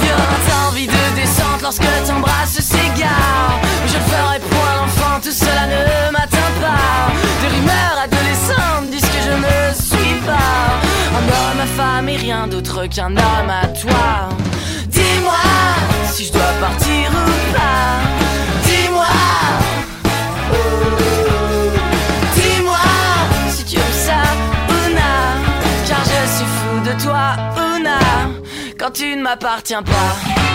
violente 0.03 0.49
envie 0.67 0.87
de 0.87 1.15
descente 1.15 1.61
lorsque 1.61 1.85
t'embrasses 2.07 2.61
s'égare. 2.61 3.59
Je 3.87 3.95
le 3.95 3.99
ferai 3.99 4.39
point 4.39 4.75
l'enfant, 4.79 5.19
tout 5.21 5.31
cela 5.31 5.67
ne 5.67 6.11
m'atteint 6.11 6.53
pas. 6.61 7.11
Des 7.41 7.49
rumeurs 7.55 7.97
adolescentes 8.05 8.89
disent 8.89 9.01
que 9.01 9.21
je 9.27 9.33
ne 9.47 9.57
suis 9.73 10.15
pas 10.25 10.79
un 11.17 11.23
homme, 11.35 11.57
ma 11.57 11.65
femme 11.65 12.07
et 12.07 12.15
rien 12.15 12.47
d'autre 12.47 12.85
qu'un 12.85 13.11
homme 13.11 13.49
à 13.49 13.67
toi. 13.67 14.29
Dis-moi 14.87 15.43
si 16.09 16.23
je 16.25 16.31
dois 16.31 16.53
partir 16.61 17.11
ou 17.11 17.53
pas. 17.53 17.99
Dis-moi. 18.63 19.07
Oh. 20.53 21.42
tu 28.93 29.15
ne 29.15 29.23
m'appartiens 29.23 29.81
pas. 29.81 30.52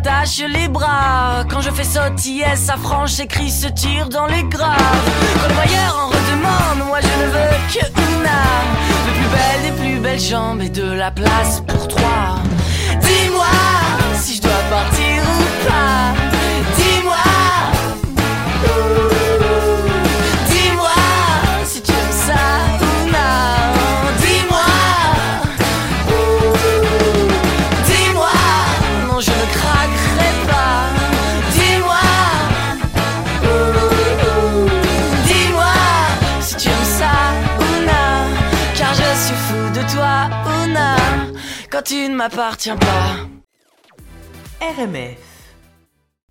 m'attache 0.00 0.42
les 0.48 0.68
bras. 0.68 1.44
Quand 1.48 1.60
je 1.60 1.70
fais 1.70 1.84
sautiller, 1.84 2.56
sa 2.56 2.76
franche, 2.76 3.12
ses 3.12 3.26
cris 3.26 3.50
se 3.50 3.68
tirent 3.68 4.08
dans 4.08 4.26
les 4.26 4.44
graves. 4.44 4.76
Quand 5.40 5.48
le 5.48 5.54
en 5.54 6.06
redemande, 6.08 6.86
moi 6.88 6.98
je 7.00 7.22
ne 7.22 7.30
veux 7.30 7.56
que 7.68 7.86
une 7.86 8.26
âme. 8.26 8.70
De 9.06 9.12
plus 9.18 9.30
belle 9.36 9.62
des 9.62 9.82
plus 9.82 10.00
belles 10.00 10.20
jambes 10.20 10.62
et 10.62 10.70
de 10.70 10.92
la 10.92 11.10
place 11.10 11.62
pour 11.66 11.88
trois. 11.88 12.38
Dis-moi 13.00 13.46
si 14.14 14.36
je 14.36 14.42
dois 14.42 14.62
partir 14.70 15.22
ou 15.22 15.68
pas. 15.68 16.29
m'appartient 42.20 42.76
pas. 42.78 43.16
RMF 44.60 45.29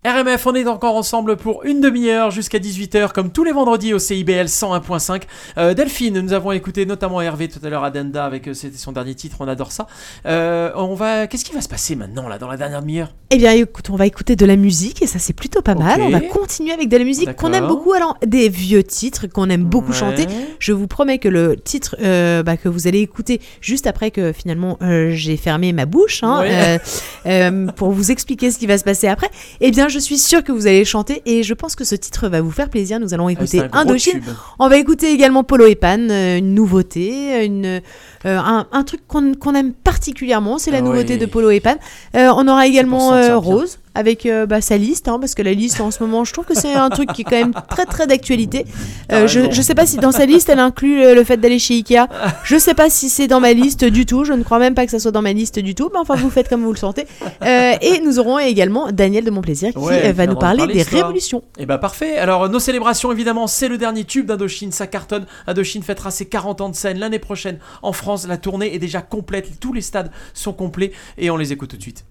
RMF, 0.05 0.47
on 0.47 0.55
est 0.55 0.65
encore 0.65 0.95
ensemble 0.95 1.35
pour 1.35 1.65
une 1.65 1.81
demi-heure 1.81 2.31
jusqu'à 2.31 2.57
18h, 2.57 3.12
comme 3.12 3.33
tous 3.33 3.43
les 3.43 3.51
vendredis 3.51 3.93
au 3.93 3.99
CIBL 3.99 4.45
101.5. 4.45 5.23
Euh, 5.57 5.73
Delphine, 5.73 6.21
nous 6.21 6.31
avons 6.31 6.53
écouté 6.53 6.85
notamment 6.85 7.19
Hervé 7.19 7.49
tout 7.49 7.59
à 7.62 7.69
l'heure, 7.69 7.83
Adenda, 7.83 8.23
avec 8.23 8.47
euh, 8.47 8.53
c'était 8.53 8.77
son 8.77 8.93
dernier 8.93 9.13
titre, 9.13 9.35
on 9.41 9.47
adore 9.49 9.73
ça. 9.73 9.88
Euh, 10.25 10.71
on 10.77 10.93
va, 10.95 11.27
qu'est-ce 11.27 11.43
qui 11.43 11.51
va 11.53 11.59
se 11.59 11.67
passer 11.67 11.97
maintenant 11.97 12.29
là 12.29 12.38
dans 12.38 12.47
la 12.47 12.55
dernière 12.55 12.79
demi-heure? 12.81 13.13
Eh 13.29 13.35
bien, 13.35 13.51
écoute, 13.51 13.89
on 13.89 13.97
va 13.97 14.05
écouter 14.05 14.38
de 14.38 14.45
la 14.45 14.55
musique 14.55 15.01
et 15.01 15.05
ça, 15.05 15.19
c'est 15.19 15.33
plutôt 15.33 15.62
pas 15.62 15.75
mal. 15.75 16.01
On 16.01 16.09
va 16.09 16.21
continuer 16.21 16.71
avec 16.71 16.88
de 16.88 16.95
la 16.95 17.03
musique 17.03 17.35
qu'on 17.35 17.51
aime 17.51 17.67
beaucoup, 17.67 17.91
alors 17.91 18.15
des 18.25 18.47
vieux 18.47 18.83
titres 18.83 19.27
qu'on 19.27 19.49
aime 19.49 19.65
beaucoup 19.65 19.91
Ouais. 19.91 19.97
chanter. 19.97 20.27
Je 20.59 20.71
vous 20.71 20.88
promets 20.88 21.17
que 21.19 21.27
le 21.27 21.57
titre 21.57 21.97
bah, 22.43 22.55
que 22.55 22.69
vous 22.69 22.88
allez 22.88 22.99
écouter 23.01 23.41
juste 23.59 23.85
après 23.85 24.12
que 24.12 24.31
finalement 24.31 24.77
j'ai 25.09 25.35
fermé 25.35 25.73
ma 25.73 25.85
bouche 25.85 26.23
hein, 26.23 26.79
Ouais. 27.25 27.51
pour 27.75 27.91
vous 27.91 28.12
expliquer 28.12 28.49
ce 28.49 28.57
qui 28.59 28.65
va 28.65 28.77
se 28.77 28.83
passer 28.85 29.07
après, 29.09 29.29
eh 29.59 29.71
bien, 29.71 29.88
je 29.89 29.98
suis 29.99 30.17
sûre 30.17 30.43
que 30.43 30.51
vous 30.51 30.65
allez 30.67 30.85
chanter 30.85 31.21
et 31.25 31.43
je 31.43 31.53
pense 31.53 31.75
que 31.75 31.83
ce 31.83 31.95
titre 31.95 32.27
va 32.27 32.41
vous 32.41 32.51
faire 32.51 32.69
plaisir. 32.69 32.99
Nous 32.99 33.13
allons 33.13 33.27
Ah, 33.27 33.31
écouter 33.31 33.59
c'est 33.59 33.75
un 33.75 33.79
Indochine. 33.81 34.13
tube. 34.21 34.23
On 34.59 34.67
va 34.69 34.77
écouter 34.77 35.12
également 35.12 35.43
Polo 35.43 35.65
et 35.67 35.75
Pan, 35.75 35.97
euh, 36.09 36.38
une 36.38 36.53
nouveauté, 36.55 37.45
une, 37.45 37.65
euh, 37.65 37.79
un, 38.25 38.67
un 38.71 38.83
truc 38.83 39.01
qu'on 39.07 39.53
aime 39.55 39.73
particulièrement, 39.73 40.57
c'est 40.57 40.71
la 40.71 40.79
Ah 40.79 40.81
nouveauté 40.81 41.13
oui. 41.13 41.19
de 41.19 41.25
Polo 41.25 41.49
et 41.51 41.59
Pan. 41.59 41.75
Euh, 42.15 42.31
on 42.35 42.47
aura 42.47 42.65
également. 42.67 43.12
Rose 43.39 43.79
avec 43.99 44.25
euh, 44.25 44.45
bah, 44.45 44.62
sa 44.62 44.77
liste, 44.77 45.07
hein, 45.07 45.19
parce 45.19 45.35
que 45.35 45.41
la 45.41 45.53
liste 45.53 45.81
en 45.81 45.91
ce 45.91 46.01
moment, 46.01 46.23
je 46.23 46.33
trouve 46.33 46.45
que 46.45 46.55
c'est 46.55 46.73
un 46.73 46.89
truc 46.89 47.12
qui 47.13 47.21
est 47.21 47.25
quand 47.25 47.31
même 47.31 47.53
très 47.69 47.85
très 47.85 48.07
d'actualité. 48.07 48.65
Euh, 49.12 49.27
je, 49.27 49.51
je 49.51 49.62
sais 49.62 49.75
pas 49.75 49.85
si 49.85 49.97
dans 49.97 50.12
sa 50.12 50.25
liste 50.25 50.49
elle 50.49 50.59
inclut 50.59 51.13
le 51.13 51.23
fait 51.23 51.38
d'aller 51.38 51.59
chez 51.59 51.75
Ikea. 51.75 52.07
Je 52.43 52.57
sais 52.57 52.73
pas 52.73 52.89
si 52.89 53.09
c'est 53.09 53.27
dans 53.27 53.39
ma 53.39 53.53
liste 53.53 53.83
du 53.83 54.05
tout. 54.05 54.23
Je 54.23 54.33
ne 54.33 54.43
crois 54.43 54.59
même 54.59 54.73
pas 54.75 54.85
que 54.85 54.91
ça 54.91 54.99
soit 54.99 55.12
dans 55.12 55.21
ma 55.21 55.33
liste 55.33 55.59
du 55.59 55.75
tout. 55.75 55.89
Mais 55.93 55.99
enfin, 55.99 56.15
vous 56.15 56.29
faites 56.29 56.47
comme 56.49 56.63
vous 56.63 56.71
le 56.71 56.77
sentez. 56.77 57.05
Euh, 57.43 57.73
et 57.81 57.99
nous 57.99 58.19
aurons 58.19 58.39
également 58.39 58.91
Daniel 58.91 59.23
de 59.25 59.31
Montplaisir 59.31 59.71
qui 59.73 59.77
Ouais, 59.79 60.05
euh, 60.05 60.07
qui 60.12 60.13
va 60.13 60.27
nous 60.27 60.35
parler 60.35 60.59
parler 60.59 60.73
des 60.73 60.79
histoire. 60.81 61.03
révolutions. 61.03 61.43
Et 61.57 61.65
bah 61.65 61.77
parfait. 61.77 62.17
Alors 62.17 62.49
nos 62.49 62.59
célébrations 62.59 63.12
évidemment, 63.12 63.47
c'est 63.47 63.67
le 63.67 63.77
dernier 63.77 64.03
tube 64.05 64.25
d'Indochine, 64.25 64.71
ça 64.71 64.88
cartonne. 64.88 65.25
Indochine 65.47 65.83
fêtera 65.83 66.12
ses 66.12 66.25
40 66.25 66.62
ans 66.62 66.69
de 66.69 66.75
scène 66.75 66.99
l'année 66.99 67.19
prochaine 67.19 67.59
en 67.81 67.93
France. 67.93 68.27
La 68.27 68.38
tournée 68.38 68.73
est 68.73 68.79
déjà 68.79 69.01
complète, 69.01 69.59
tous 69.59 69.73
les 69.73 69.81
stades 69.81 70.12
sont 70.33 70.53
complets 70.53 70.91
et 71.17 71.29
on 71.29 71.38
les 71.38 71.51
écoute 71.51 71.69
tout 71.71 71.77
de 71.77 71.81
suite. 71.81 72.05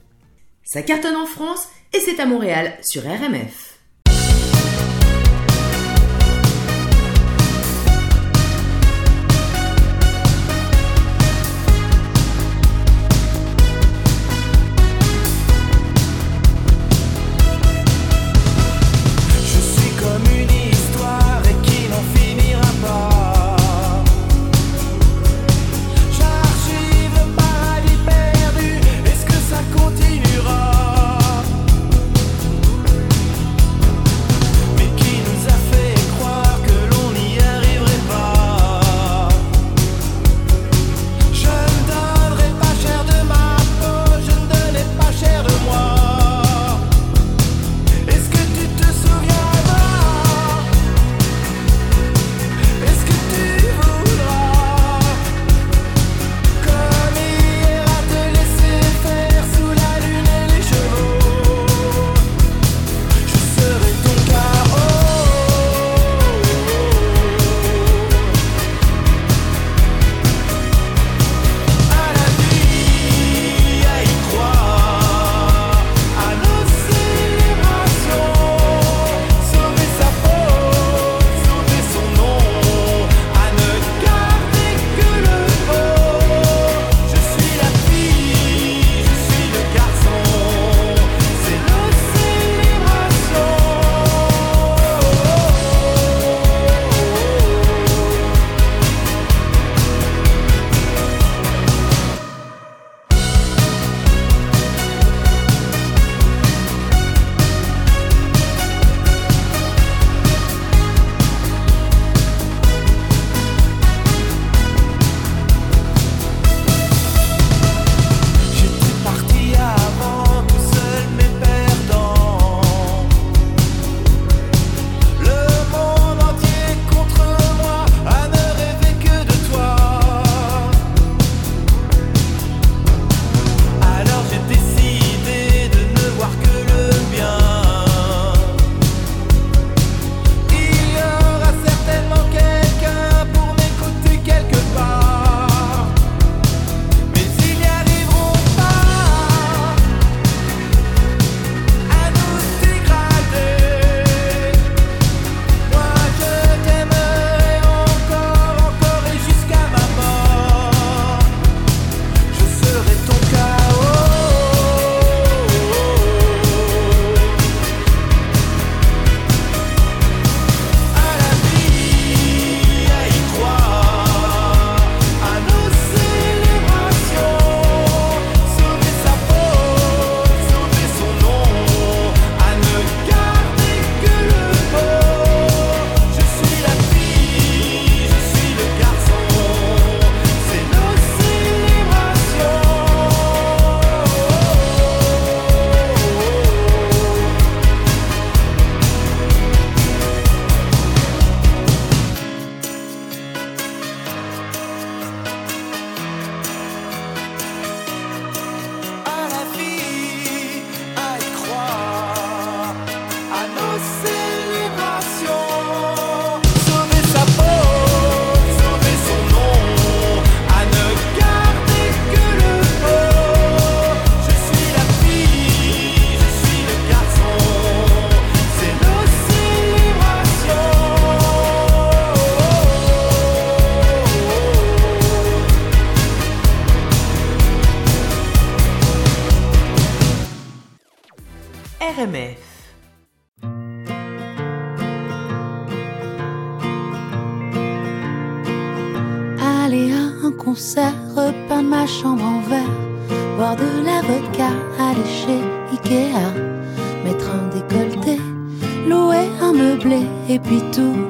Ça 0.65 0.83
cartonne 0.83 1.17
en 1.17 1.27
France 1.27 1.69
et 1.93 2.01
c'est 2.01 2.21
à 2.21 2.27
Montréal 2.27 2.75
sur 2.83 3.03
RMF. 3.03 3.78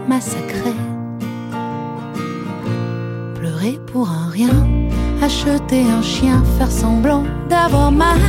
massacrer. 0.09 0.77
Pleurer 3.35 3.79
pour 3.93 4.09
un 4.09 4.29
rien, 4.31 4.67
acheter 5.23 5.83
un 5.83 6.03
chien, 6.03 6.43
faire 6.59 6.71
semblant 6.71 7.25
d'avoir 7.49 7.91
mal 7.93 8.21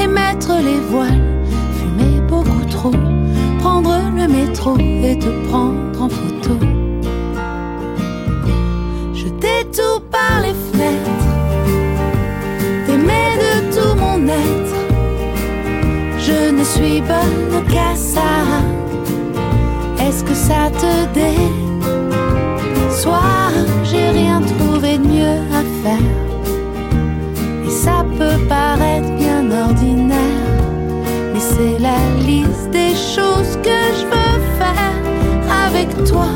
et 0.00 0.06
mettre 0.06 0.52
les 0.62 0.80
voiles, 0.90 1.22
fumer 1.78 2.20
beaucoup 2.28 2.64
trop, 2.70 2.92
prendre 3.60 3.94
le 4.16 4.26
métro 4.28 4.76
et 4.78 5.18
te 5.18 5.30
prendre 5.48 6.02
en 6.02 6.08
photo. 6.08 6.58
Jeter 9.14 9.60
tout 9.72 10.00
par 10.10 10.40
les 10.42 10.54
fenêtres, 10.64 11.26
t'aimer 12.86 13.28
de 13.44 13.52
tout 13.74 13.94
mon 13.98 14.26
être. 14.28 14.74
Je 16.18 16.50
ne 16.50 16.64
suis 16.64 17.00
bonne 17.00 17.64
qu'à 17.68 17.94
ça. 17.94 18.73
Ça 20.46 20.68
Saturday 20.68 21.38
soir, 22.90 23.50
j'ai 23.82 24.10
rien 24.10 24.42
trouvé 24.42 24.98
de 24.98 25.06
mieux 25.06 25.40
à 25.58 25.62
faire. 25.82 26.10
Et 27.66 27.70
ça 27.70 28.04
peut 28.18 28.38
paraître 28.46 29.10
bien 29.16 29.50
ordinaire, 29.50 30.18
mais 31.32 31.40
c'est 31.40 31.78
la 31.78 31.98
liste 32.26 32.68
des 32.72 32.94
choses 32.94 33.56
que 33.62 33.78
je 33.98 34.04
veux 34.04 34.40
faire 34.58 34.94
avec 35.66 35.88
toi. 36.04 36.28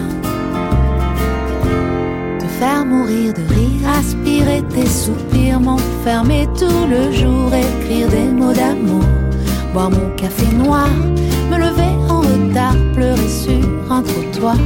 Te 2.38 2.46
faire 2.58 2.86
mourir 2.86 3.34
de 3.34 3.42
rire, 3.54 3.90
aspirer 3.98 4.62
tes 4.70 4.86
soupirs, 4.86 5.60
m'enfermer 5.60 6.48
tout 6.58 6.86
le 6.88 7.12
jour, 7.12 7.52
écrire 7.52 8.08
des 8.08 8.30
mots 8.32 8.54
d'amour, 8.54 9.04
boire 9.74 9.90
mon 9.90 10.08
café 10.16 10.46
noir 10.56 10.88
sur 13.28 13.60
un 13.90 14.02
trottoir. 14.02 14.56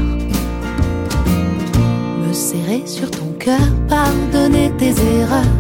Me 2.20 2.32
serrer 2.32 2.84
sur 2.86 3.10
ton 3.10 3.32
cœur, 3.38 3.60
pardonner 3.88 4.70
tes 4.78 4.94
erreurs. 5.18 5.56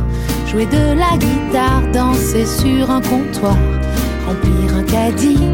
Jouer 0.46 0.66
de 0.66 0.94
la 0.96 1.16
guitare, 1.16 1.82
danser 1.92 2.46
sur 2.46 2.90
un 2.90 3.00
comptoir. 3.00 3.56
Remplir 4.26 4.76
un 4.76 4.84
caddie, 4.84 5.48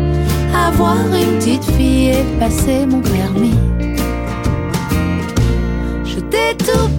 avoir 0.54 0.96
une 0.96 1.38
petite 1.38 1.64
fille 1.64 2.10
et 2.10 2.38
passer 2.38 2.84
mon 2.86 3.00
permis. 3.00 3.58
Je 6.04 6.20
t'ai 6.20 6.54
tout 6.58 6.90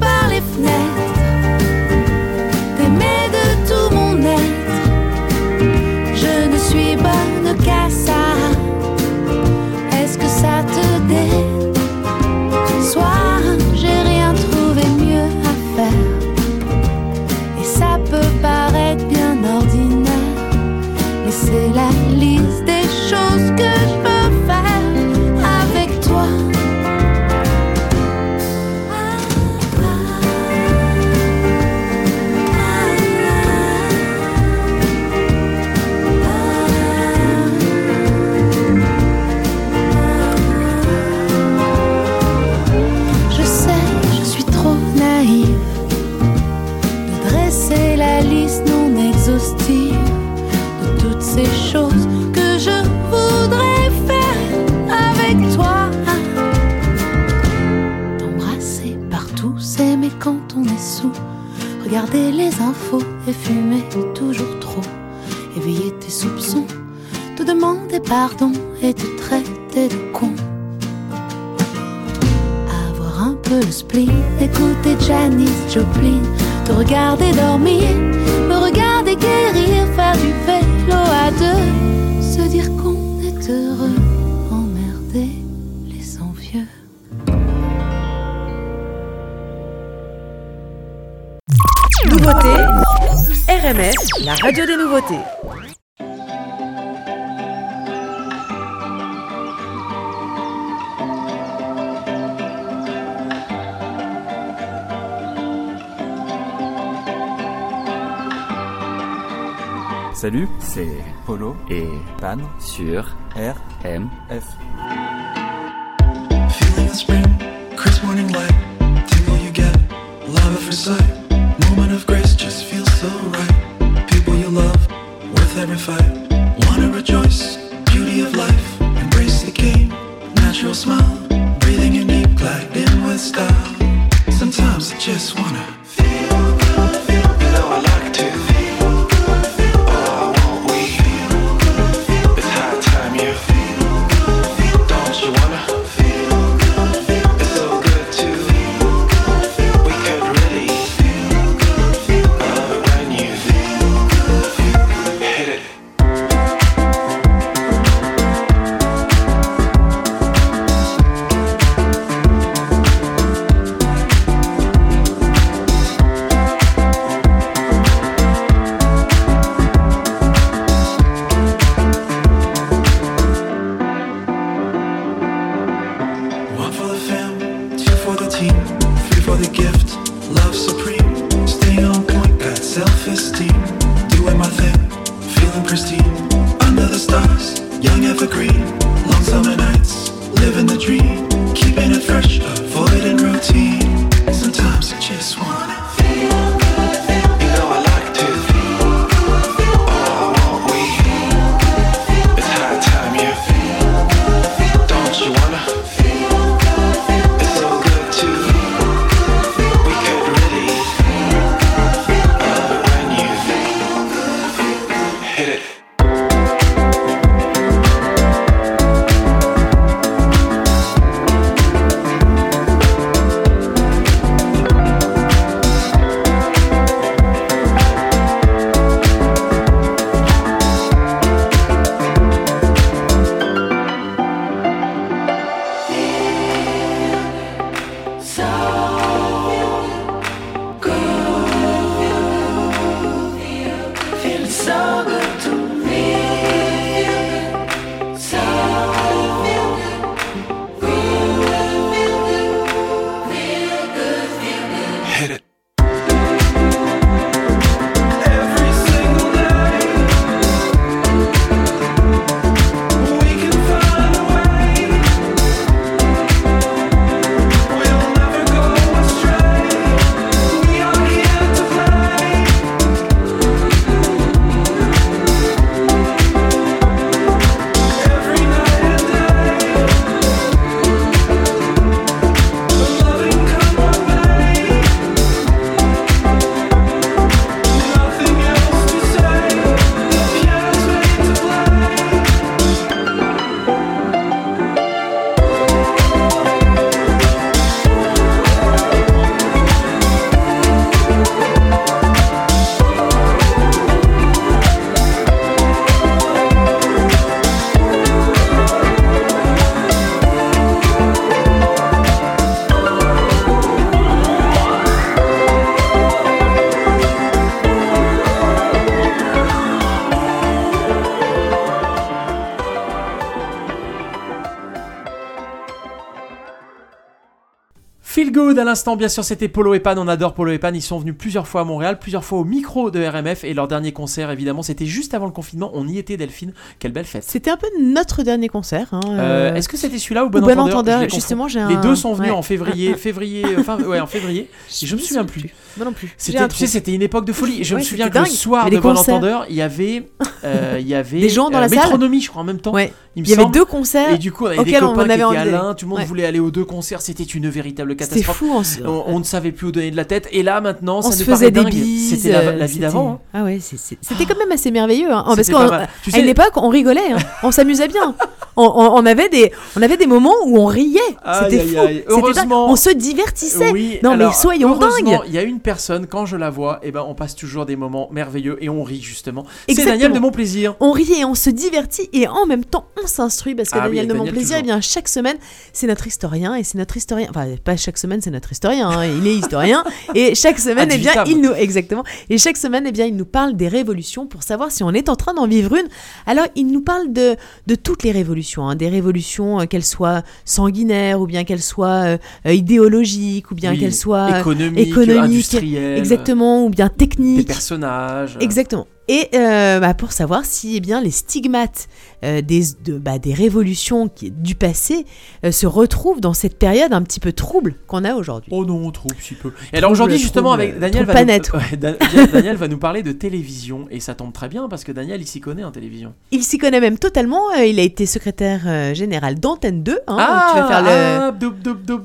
Good 328.40 328.58
à 328.58 328.64
l'instant, 328.64 328.96
bien 328.96 329.10
sûr, 329.10 329.24
c'était 329.26 329.50
Polo 329.50 329.74
et 329.74 329.80
Pan. 329.82 329.96
On 329.98 330.08
adore 330.08 330.34
Polo 330.34 330.52
et 330.52 330.60
Pan. 330.60 330.72
Ils 330.74 330.82
sont 330.82 330.98
venus 330.98 331.14
plusieurs 331.18 331.46
fois 331.48 331.62
à 331.62 331.64
Montréal, 331.66 332.00
plusieurs 332.00 332.24
fois 332.24 332.40
au 332.40 332.46
micro 332.46 332.90
de 332.90 333.04
RMF. 333.06 333.44
Et 333.44 333.54
leur 333.54 333.68
dernier 333.68 333.92
concert, 333.92 334.32
évidemment, 334.32 334.64
c'était 334.64 334.86
juste 334.86 335.14
avant 335.14 335.26
le 335.26 335.32
confinement. 335.34 335.72
On 335.74 335.88
y 335.90 335.98
était, 335.98 336.16
Delphine. 336.16 336.54
Quelle 336.80 336.94
belle 336.94 337.04
fête. 337.06 337.26
C'était 337.28 337.52
un 337.52 337.58
peu 337.58 337.68
notre 337.82 338.24
dernier 338.24 338.48
concert. 338.48 338.88
hein, 338.94 339.02
Euh, 339.10 339.52
euh, 339.52 339.56
Est-ce 339.56 339.68
que 339.68 339.76
c'était 339.76 339.98
celui-là 340.00 340.24
ou 340.26 340.30
Bon, 340.30 340.40
Bon 340.40 340.58
Entendeur, 340.58 341.00
Je 341.00 341.04
les 341.06 341.10
justement, 341.10 341.48
j'ai 341.50 341.60
Les 341.66 341.76
un- 341.76 341.82
deux 341.82 341.96
sont 341.96 342.14
venus 342.14 342.32
ouais. 342.32 342.38
en 342.38 342.42
février, 342.42 342.94
février, 342.98 343.44
euh, 343.46 343.64
fin, 343.64 343.78
ouais, 343.82 344.00
en 344.00 344.08
février. 344.08 344.50
Et 344.82 344.86
je 344.86 344.96
me 344.96 345.02
souviens 345.02 345.26
plus. 345.26 345.50
Moi 345.76 345.86
non 345.86 345.94
plus. 345.94 346.14
C'était, 346.18 346.48
tu 346.48 346.56
sais, 346.56 346.68
c'était 346.68 346.94
une 346.94 347.02
époque 347.02 347.26
de 347.26 347.34
folie. 347.34 347.64
Je 347.66 347.76
me 347.76 347.80
Ouais, 347.80 347.86
souviens 347.86 348.10
que 348.10 348.20
le 348.20 348.26
soir 348.26 348.64
Mais 348.66 348.72
de 348.72 348.76
les 348.76 348.82
Bon 348.82 348.94
concerts. 348.96 349.16
Entendeur, 349.16 349.46
il 349.50 349.56
y 349.56 349.62
avait, 349.62 350.10
euh, 350.44 350.78
il 350.80 350.88
y 350.88 350.96
avait 350.96 351.20
Des 351.20 351.30
gens 351.30 351.50
dans 351.50 351.58
euh, 351.58 351.62
la 351.62 351.70
salle. 351.70 351.80
Métronomie, 351.80 352.22
je 352.22 352.30
crois, 352.30 352.42
en 352.42 352.46
même 352.46 352.60
temps. 352.62 352.74
Ouais. 352.74 352.94
Il, 353.16 353.24
me 353.24 353.28
Il 353.28 353.32
y 353.32 353.34
avait 353.34 353.50
deux 353.50 353.66
concerts 353.66 354.14
Et 354.14 354.18
du 354.18 354.32
coup, 354.32 354.46
on 354.46 354.48
avait 354.48 354.64
des 354.64 354.78
on 354.78 354.94
copains 354.94 355.08
qui 355.08 355.14
étaient 355.38 355.52
l'un. 355.52 355.74
Tout 355.74 355.86
le 355.86 355.90
monde 355.90 356.04
voulait 356.06 356.26
aller 356.26 356.40
aux 356.40 356.52
deux 356.52 356.64
concerts. 356.66 357.02
C'était 357.02 357.24
une 357.24 357.50
véritable 357.50 357.96
catastrophe. 357.96 358.29
Fou. 358.34 358.50
On, 358.54 358.64
se- 358.64 358.82
On, 358.82 359.04
on 359.08 359.20
ne 359.20 359.24
savait 359.24 359.52
plus 359.52 359.68
où 359.68 359.72
donner 359.72 359.92
de 359.92 359.96
la 359.98 360.06
tête. 360.06 360.28
Et 360.32 360.44
là, 360.44 360.62
maintenant, 360.62 361.00
on 361.00 361.02
ça 361.02 361.12
se 361.12 361.20
nous 361.20 361.26
faisait 361.36 361.52
des 361.52 361.64
bises. 361.64 362.10
C'était 362.10 362.32
la, 362.32 362.40
euh, 362.40 362.56
la 362.56 362.66
vie 362.66 362.80
d'avant. 362.80 363.12
hein. 363.12 363.20
Ah 363.34 363.44
ouais, 363.44 363.60
c'était 363.62 364.26
quand 364.26 364.38
même 364.38 364.52
assez 364.52 364.72
merveilleux. 364.72 365.12
hein. 365.12 365.24
Parce 365.36 365.48
qu'à 365.48 365.88
sais- 366.12 366.22
une 366.22 366.28
époque, 366.30 366.52
on 366.56 366.70
rigolait, 366.70 367.12
hein. 367.14 367.18
on 367.44 367.52
s'amusait 367.52 367.88
bien. 367.88 368.16
On, 368.62 369.06
avait 369.06 369.30
des, 369.30 369.54
on 369.78 369.82
avait 369.82 369.96
des 369.96 370.06
moments 370.08 370.36
où 370.46 370.58
on 370.58 370.66
riait. 370.66 371.00
C'était 371.44 371.66
fou. 371.66 371.80
aïe. 371.80 372.04
Heureusement- 372.08 372.70
On 372.70 372.76
se 372.76 372.90
divertissait. 372.90 373.72
Oui, 373.72 374.00
non 374.04 374.12
alors, 374.12 374.32
mais 374.32 374.36
soyons 374.36 374.76
dingues. 374.76 375.20
Il 375.28 375.34
y 375.34 375.38
a 375.38 375.44
une 375.44 375.60
personne, 375.62 376.08
quand 376.08 376.26
je 376.26 376.36
la 376.36 376.50
vois, 376.50 376.80
et 376.84 376.92
ben, 376.92 377.06
on 377.08 377.14
passe 377.16 377.36
toujours 377.36 377.66
des 377.66 377.76
moments 377.78 378.10
merveilleux 378.12 378.58
et 378.62 378.68
on 378.70 378.84
rit 378.84 379.02
justement. 379.02 379.46
C'est. 379.70 379.86
Daniel 379.86 380.12
de 380.12 380.20
mon 380.20 380.32
plaisir. 380.32 380.76
On 380.82 380.92
rit 380.92 381.12
et 381.20 381.26
on 381.26 381.36
se 381.36 381.50
divertit 381.50 382.10
et 382.14 382.28
en 382.28 382.46
même 382.46 382.64
temps 382.66 382.86
on 383.02 383.08
s'instruit 383.08 383.56
parce 383.56 383.70
que 383.70 383.80
Ah 383.80 383.88
Daniel 383.88 384.08
de 384.08 384.14
mon 384.14 384.26
plaisir, 384.26 384.58
eh 384.60 384.64
bien 384.64 384.82
chaque 384.82 385.08
semaine 385.08 385.38
c'est 385.74 385.88
notre 385.88 386.06
historien 386.06 386.54
et 386.56 386.64
c'est 386.64 386.78
notre 386.78 386.96
historien. 386.98 387.28
Enfin 387.30 387.46
pas 387.64 387.76
chaque 387.78 387.98
semaine 387.98 388.19
c'est 388.22 388.32
notre 388.32 388.52
historien, 388.52 388.90
hein, 388.90 389.06
il 389.06 389.26
est 389.28 389.36
historien 389.36 389.84
et 390.16 390.36
chaque 390.36 390.60
semaine 390.60 390.90
eh 390.92 390.98
bien 390.98 391.24
il 391.26 391.42
nous 391.42 391.54
exactement 391.54 392.04
et 392.30 392.38
chaque 392.38 392.58
semaine 392.58 392.86
eh 392.88 392.92
bien 392.92 393.06
il 393.06 393.16
nous 393.16 393.26
parle 393.26 393.56
des 393.56 393.68
révolutions 393.68 394.28
pour 394.28 394.44
savoir 394.44 394.72
si 394.72 394.84
on 394.84 394.92
est 394.92 395.10
en 395.10 395.16
train 395.16 395.34
d'en 395.34 395.48
vivre 395.48 395.76
une. 395.76 395.88
Alors 396.26 396.46
il 396.56 396.68
nous 396.68 396.82
parle 396.82 397.12
de 397.14 397.36
de 397.68 397.76
toutes 397.76 398.04
les 398.04 398.12
révolutions, 398.12 398.68
hein, 398.68 398.76
des 398.76 398.90
révolutions 398.90 399.62
euh, 399.62 399.66
qu'elles 399.66 399.86
soient 399.86 400.24
sanguinaires 400.46 401.22
ou 401.22 401.28
bien 401.28 401.44
qu'elles 401.44 401.62
soient 401.62 402.04
euh, 402.06 402.18
euh, 402.46 402.54
idéologiques 402.54 403.52
ou 403.52 403.56
bien 403.56 403.72
Oui, 403.72 403.80
qu'elles 403.80 403.94
soient 403.96 404.40
économique, 404.40 404.88
économiques, 404.88 405.24
industriel, 405.24 405.98
exactement 405.98 406.66
ou 406.66 406.70
bien 406.70 406.88
Des 406.88 406.96
techniques. 406.96 407.48
personnages. 407.48 408.38
Exactement. 408.40 408.88
Et 409.10 409.28
euh, 409.34 409.80
bah, 409.80 409.94
pour 409.96 410.12
savoir 410.12 410.46
si 410.46 410.76
eh 410.76 410.80
bien, 410.80 411.02
les 411.02 411.10
stigmates 411.10 411.88
euh, 412.24 412.42
des, 412.42 412.62
de- 412.86 412.98
bah, 413.00 413.18
des 413.18 413.34
révolutions 413.34 414.08
qui, 414.08 414.30
du 414.30 414.54
passé 414.54 415.06
euh, 415.44 415.52
se 415.52 415.66
retrouvent 415.66 416.22
dans 416.22 416.36
cette 416.36 416.60
période 416.60 416.94
un 416.94 417.02
petit 417.02 417.20
peu 417.20 417.34
trouble 417.34 417.74
qu'on 417.88 418.06
a 418.06 418.14
aujourd'hui. 418.14 418.52
Oh 418.54 418.66
non, 418.66 418.92
trop 418.92 419.10
si 419.20 419.34
peu. 419.34 419.52
Et 419.74 419.78
alors 419.80 419.90
aujourd'hui, 419.92 420.18
Trouble, 420.18 420.24
justement, 420.24 420.50
trouble, 420.50 420.62
avec 420.62 420.80
Daniel 420.80 421.06
va, 421.06 421.26
nous... 421.26 422.28
Daniel 422.32 422.56
va 422.58 422.68
nous 422.68 422.78
parler 422.78 423.02
de 423.02 423.12
télévision. 423.12 423.88
Et 423.90 424.00
ça 424.00 424.14
tombe 424.14 424.32
très 424.32 424.48
bien 424.48 424.70
parce 424.70 424.84
que 424.84 424.92
Daniel, 424.92 425.20
il 425.22 425.28
s'y 425.28 425.42
connaît 425.42 425.64
en 425.64 425.72
télévision. 425.72 426.14
Il 426.32 426.44
s'y 426.44 426.60
connaît 426.60 426.80
même 426.80 427.00
totalement. 427.00 427.52
il 427.54 427.80
a 427.80 427.84
été 427.84 428.06
secrétaire 428.06 428.94
général 428.94 429.40
d'Antenne 429.40 429.82
2. 429.82 430.00
hein, 430.08 430.18
ah, 430.20 430.52
tu 430.54 430.62
vas 430.62 430.68
faire 430.68 430.82
le... 430.84 430.90
ah, 430.90 431.32
doub, 431.32 431.60
doub, 431.62 431.84
doub, 431.84 432.00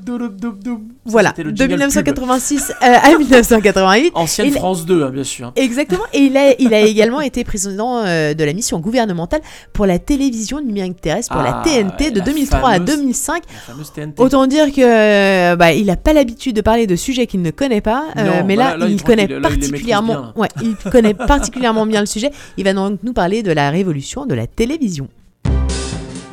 voilà, 1.04 1.34
le 1.36 1.44
de 1.52 1.56
jingle 1.56 1.68
pub. 1.74 1.80
1986 1.80 2.70
euh, 2.70 2.74
à 2.80 3.16
1988. 3.18 4.12
Ancienne 4.14 4.46
Il- 4.48 4.52
France 4.54 4.86
2, 4.86 5.04
hein, 5.04 5.10
bien 5.10 5.24
sûr. 5.24 5.52
Exactement. 5.56 6.04
Et 6.12 6.20
il 6.20 6.36
a, 6.36 6.54
il 6.58 6.72
a 6.72 6.86
également 6.94 7.20
été 7.20 7.44
président 7.44 7.98
euh, 8.04 8.34
de 8.34 8.44
la 8.44 8.52
mission 8.52 8.78
gouvernementale 8.80 9.40
pour 9.72 9.86
la 9.86 9.98
télévision 9.98 10.60
numérique 10.60 11.00
terrestre, 11.00 11.32
pour 11.32 11.42
Ah, 11.42 11.62
la 11.64 11.70
TNT, 11.70 12.10
de 12.10 12.18
la 12.20 12.24
2003 12.24 12.58
à 12.70 12.72
fameuse- 12.78 12.84
2005. 12.96 13.42
La 13.52 13.60
fameuse 13.72 13.92
TNT. 13.92 14.20
Autant 14.22 14.46
dire 14.46 14.66
que 14.72 14.80
euh, 14.80 15.56
bah, 15.56 15.72
il 15.72 15.86
n'a 15.86 15.96
pas 15.96 16.12
l'habitude 16.12 16.54
de 16.56 16.60
parler 16.60 16.86
de 16.86 16.96
sujets 16.96 17.26
qu'il 17.26 17.42
ne 17.42 17.50
connaît 17.50 17.80
pas, 17.80 18.04
euh, 18.16 18.42
mais 18.46 18.56
bah 18.56 18.64
là, 18.64 18.70
là, 18.76 18.76
là, 18.86 18.88
il 18.88 19.02
connaît 19.02 19.26
là, 19.26 19.36
il 19.36 19.42
particulièrement, 19.42 20.32
ouais, 20.36 20.48
il 20.62 20.76
connaît 20.90 21.14
particulièrement 21.14 21.86
bien 21.86 22.00
le 22.00 22.06
sujet. 22.06 22.30
Il 22.56 22.64
va 22.64 22.72
donc 22.72 23.00
nous 23.02 23.12
parler 23.12 23.42
de 23.42 23.52
la 23.52 23.70
révolution 23.70 24.26
de 24.26 24.34
la 24.34 24.46
télévision. 24.46 25.08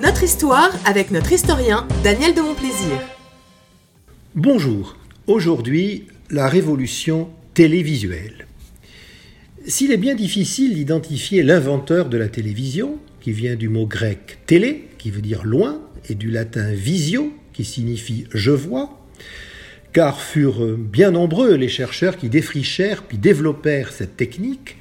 Notre 0.02 0.24
histoire 0.24 0.70
avec 0.86 1.12
notre 1.12 1.32
historien 1.32 1.86
Daniel 2.04 2.34
de 2.34 2.42
Montplaisir. 2.42 2.98
Bonjour. 4.36 4.96
Aujourd'hui, 5.28 6.08
la 6.30 6.48
révolution 6.48 7.30
télévisuelle. 7.54 8.48
S'il 9.68 9.92
est 9.92 9.98
bien 9.98 10.16
difficile 10.16 10.74
d'identifier 10.74 11.44
l'inventeur 11.44 12.10
de 12.10 12.18
la 12.18 12.30
télévision, 12.30 12.98
qui 13.20 13.32
vient 13.32 13.56
du 13.56 13.70
mot 13.70 13.86
grec 13.86 14.40
télé, 14.48 14.88
qui 14.98 15.12
veut 15.12 15.22
dire 15.22 15.44
loin, 15.44 15.80
et 16.10 16.16
du 16.16 16.32
latin 16.32 16.72
visio, 16.72 17.32
qui 17.54 17.64
signifie 17.64 18.26
je 18.34 18.50
vois, 18.50 19.00
car 19.94 20.20
furent 20.20 20.78
bien 20.78 21.12
nombreux 21.12 21.56
les 21.56 21.68
chercheurs 21.68 22.18
qui 22.18 22.28
défrichèrent 22.28 23.04
puis 23.04 23.20
développèrent 23.20 23.92
cette 23.92 24.18
technique, 24.18 24.78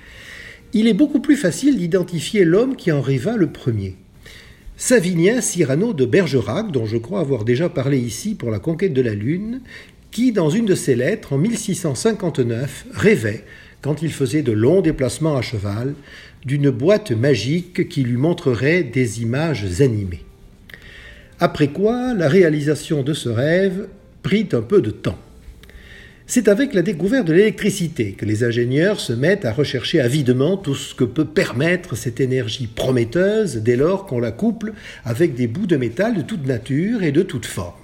il 0.72 0.88
est 0.88 0.94
beaucoup 0.94 1.20
plus 1.20 1.36
facile 1.36 1.76
d'identifier 1.76 2.44
l'homme 2.46 2.74
qui 2.74 2.90
en 2.90 3.02
rêva 3.02 3.36
le 3.36 3.50
premier. 3.50 3.96
Savinien 4.78 5.42
Cyrano 5.42 5.92
de 5.92 6.06
Bergerac, 6.06 6.72
dont 6.72 6.86
je 6.86 6.96
crois 6.96 7.20
avoir 7.20 7.44
déjà 7.44 7.68
parlé 7.68 7.98
ici 7.98 8.34
pour 8.34 8.50
la 8.50 8.60
conquête 8.60 8.94
de 8.94 9.02
la 9.02 9.14
Lune, 9.14 9.60
qui, 10.10 10.32
dans 10.32 10.48
une 10.48 10.64
de 10.64 10.74
ses 10.74 10.94
lettres, 10.94 11.34
en 11.34 11.38
1659, 11.38 12.86
rêvait, 12.92 13.44
quand 13.82 14.02
il 14.02 14.12
faisait 14.12 14.42
de 14.42 14.52
longs 14.52 14.82
déplacements 14.82 15.36
à 15.36 15.42
cheval, 15.42 15.94
d'une 16.44 16.70
boîte 16.70 17.12
magique 17.12 17.88
qui 17.88 18.02
lui 18.02 18.16
montrerait 18.16 18.82
des 18.82 19.22
images 19.22 19.80
animées. 19.80 20.24
Après 21.38 21.68
quoi, 21.68 22.14
la 22.14 22.28
réalisation 22.28 23.02
de 23.02 23.14
ce 23.14 23.28
rêve 23.28 23.88
prit 24.22 24.48
un 24.52 24.62
peu 24.62 24.82
de 24.82 24.90
temps. 24.90 25.18
C'est 26.26 26.46
avec 26.46 26.74
la 26.74 26.82
découverte 26.82 27.26
de 27.26 27.32
l'électricité 27.32 28.12
que 28.12 28.24
les 28.24 28.44
ingénieurs 28.44 29.00
se 29.00 29.12
mettent 29.12 29.44
à 29.44 29.52
rechercher 29.52 30.00
avidement 30.00 30.56
tout 30.56 30.76
ce 30.76 30.94
que 30.94 31.02
peut 31.02 31.24
permettre 31.24 31.96
cette 31.96 32.20
énergie 32.20 32.68
prometteuse 32.68 33.56
dès 33.56 33.74
lors 33.74 34.06
qu'on 34.06 34.20
la 34.20 34.30
couple 34.30 34.74
avec 35.04 35.34
des 35.34 35.48
bouts 35.48 35.66
de 35.66 35.76
métal 35.76 36.14
de 36.14 36.22
toute 36.22 36.46
nature 36.46 37.02
et 37.02 37.10
de 37.10 37.22
toute 37.22 37.46
forme. 37.46 37.74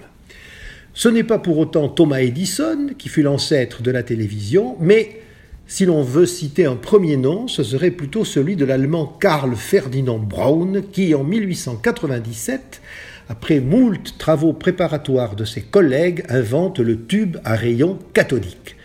Ce 0.93 1.09
n'est 1.09 1.25
pas 1.25 1.39
pour 1.39 1.57
autant 1.57 1.89
Thomas 1.89 2.21
Edison 2.21 2.87
qui 2.97 3.09
fut 3.09 3.21
l'ancêtre 3.21 3.81
de 3.81 3.91
la 3.91 4.01
télévision, 4.01 4.77
mais 4.79 5.19
si 5.67 5.85
l'on 5.85 6.01
veut 6.01 6.25
citer 6.25 6.65
un 6.65 6.77
premier 6.77 7.17
nom, 7.17 7.49
ce 7.49 7.61
serait 7.61 7.91
plutôt 7.91 8.23
celui 8.23 8.55
de 8.55 8.63
l'allemand 8.63 9.17
Karl 9.19 9.53
Ferdinand 9.53 10.17
Braun 10.17 10.81
qui, 10.93 11.13
en 11.13 11.25
1897, 11.25 12.81
après 13.27 13.59
moult 13.59 14.17
travaux 14.17 14.53
préparatoires 14.53 15.35
de 15.35 15.43
ses 15.43 15.61
collègues, 15.61 16.23
invente 16.29 16.79
le 16.79 17.05
tube 17.05 17.35
à 17.43 17.55
rayon 17.55 17.99
cathodique. 18.13 18.77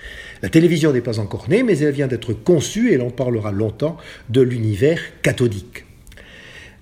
La 0.43 0.49
télévision 0.49 0.93
n'est 0.93 1.01
pas 1.01 1.21
encore 1.21 1.49
née, 1.49 1.63
mais 1.63 1.79
elle 1.79 1.95
vient 1.95 2.09
d'être 2.09 2.33
conçue 2.33 2.93
et 2.93 2.97
l'on 2.97 3.11
parlera 3.11 3.53
longtemps 3.53 3.97
de 4.29 4.41
l'univers 4.41 4.99
cathodique. 5.23 5.85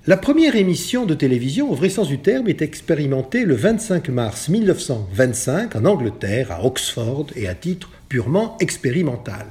La 0.07 0.17
première 0.17 0.57
émission 0.57 1.05
de 1.05 1.13
télévision, 1.13 1.71
au 1.71 1.75
vrai 1.75 1.91
sens 1.91 2.09
du 2.09 2.21
terme, 2.21 2.49
est 2.49 2.63
expérimentée 2.63 3.45
le 3.45 3.55
25 3.55 4.09
mars 4.09 4.49
1925 4.49 5.77
en 5.77 5.85
Angleterre, 5.85 6.53
à 6.53 6.65
Oxford, 6.65 7.27
et 7.37 7.47
à 7.47 7.55
titre 7.55 7.91
purement 8.11 8.59
expérimental. 8.61 9.47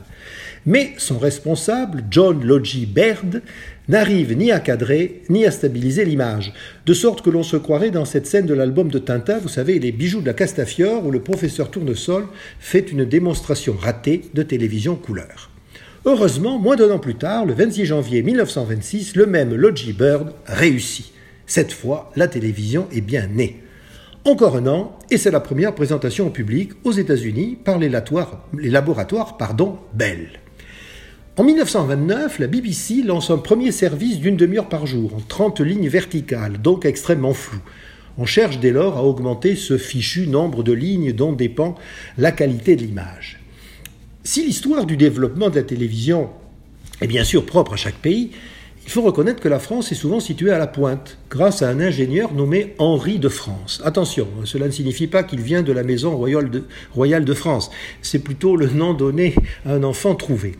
Mais 0.68 0.93
son 0.97 1.18
responsable, 1.18 2.03
John 2.12 2.45
Logie 2.45 2.86
Baird, 2.86 3.41
n'arrive 3.88 4.34
ni 4.38 4.51
à 4.51 4.60
cadrer 4.60 5.24
ni 5.30 5.45
à 5.45 5.51
stabiliser 5.51 6.05
l'image, 6.05 6.53
de 6.86 6.93
sorte 6.93 7.24
que 7.24 7.30
l'on 7.32 7.41
se 7.41 7.55
croirait 7.57 7.89
dans 7.89 8.05
cette 8.05 8.28
scène 8.28 8.45
de 8.45 8.53
l'album 8.53 8.89
de 8.89 8.99
Tintin, 8.99 9.39
vous 9.39 9.47
savez, 9.47 9.80
Les 9.80 9.93
bijoux 9.93 10.22
de 10.22 10.28
la 10.28 10.34
Castafiore, 10.34 11.05
où 11.05 11.10
le 11.10 11.22
professeur 11.22 11.72
Tournesol 11.72 12.28
fait 12.60 12.91
une 12.91 13.05
démonstration 13.05 13.76
ratée 13.80 14.26
de 14.34 14.43
télévision 14.43 14.95
couleur. 14.95 15.49
Heureusement, 16.05 16.60
moins 16.60 16.76
d'un 16.76 16.91
an 16.91 16.99
plus 16.99 17.16
tard, 17.16 17.45
le 17.45 17.53
26 17.53 17.86
janvier 17.86 18.22
1926, 18.22 19.16
le 19.16 19.26
même 19.26 19.55
Logie 19.55 19.93
Bird 19.93 20.34
réussit. 20.45 21.12
Cette 21.47 21.72
fois, 21.72 22.12
la 22.16 22.28
télévision 22.28 22.88
est 22.93 23.01
bien 23.01 23.28
née. 23.28 23.62
Encore 24.26 24.57
un 24.57 24.67
an, 24.67 24.99
et 25.09 25.17
c'est 25.17 25.32
la 25.32 25.39
première 25.39 25.74
présentation 25.74 26.28
au 26.28 26.30
public 26.30 26.72
aux 26.84 26.91
États-Unis 26.91 27.57
par 27.63 27.80
les 27.80 27.88
laboratoires, 27.88 29.38
Bell. 29.93 30.30
En 31.38 31.43
1929, 31.45 32.39
la 32.39 32.47
BBC 32.47 33.01
lance 33.01 33.32
un 33.32 33.38
premier 33.38 33.72
service 33.72 34.20
d'une 34.20 34.36
demi-heure 34.36 34.67
par 34.67 34.86
jour, 34.86 35.15
en 35.15 35.22
30 35.26 35.61
lignes 35.61 35.88
verticales, 35.88 36.61
donc 36.61 36.84
extrêmement 36.86 37.34
flou. 37.34 37.59
On 38.17 38.26
cherche 38.26 38.59
dès 38.59 38.72
lors 38.72 38.97
à 38.97 39.05
augmenter 39.05 39.55
ce 39.55 39.78
fichu 39.78 40.28
nombre 40.28 40.63
de 40.63 40.74
lignes 40.74 41.13
dont 41.13 41.32
dépend 41.32 41.76
la 42.17 42.34
qualité 42.34 42.76
de 42.76 42.84
l'image. 42.84 43.39
Si 44.26 44.45
l'histoire 44.45 44.86
du 44.86 44.97
développement 44.97 45.49
de 45.49 45.55
la 45.55 45.63
télévision 45.63 46.30
est 46.99 47.07
bien 47.07 47.24
sûr 47.24 47.45
propre 47.45 47.74
à 47.74 47.78
chaque 47.78 47.95
pays, 47.95 48.32
il 48.89 48.91
faut 48.91 49.03
reconnaître 49.03 49.39
que 49.39 49.47
la 49.47 49.59
France 49.59 49.91
est 49.91 49.95
souvent 49.95 50.19
située 50.19 50.49
à 50.49 50.57
la 50.57 50.65
pointe, 50.65 51.19
grâce 51.29 51.61
à 51.61 51.69
un 51.69 51.79
ingénieur 51.79 52.33
nommé 52.33 52.73
Henri 52.79 53.19
de 53.19 53.29
France. 53.29 53.83
Attention, 53.85 54.27
cela 54.45 54.65
ne 54.65 54.71
signifie 54.71 55.05
pas 55.05 55.21
qu'il 55.21 55.41
vient 55.41 55.61
de 55.61 55.71
la 55.71 55.83
maison 55.83 56.17
royale 56.17 56.49
de, 56.49 56.63
royale 56.95 57.23
de 57.23 57.35
France, 57.35 57.69
c'est 58.01 58.17
plutôt 58.17 58.55
le 58.55 58.65
nom 58.65 58.95
donné 58.95 59.35
à 59.63 59.73
un 59.73 59.83
enfant 59.83 60.15
trouvé. 60.15 60.55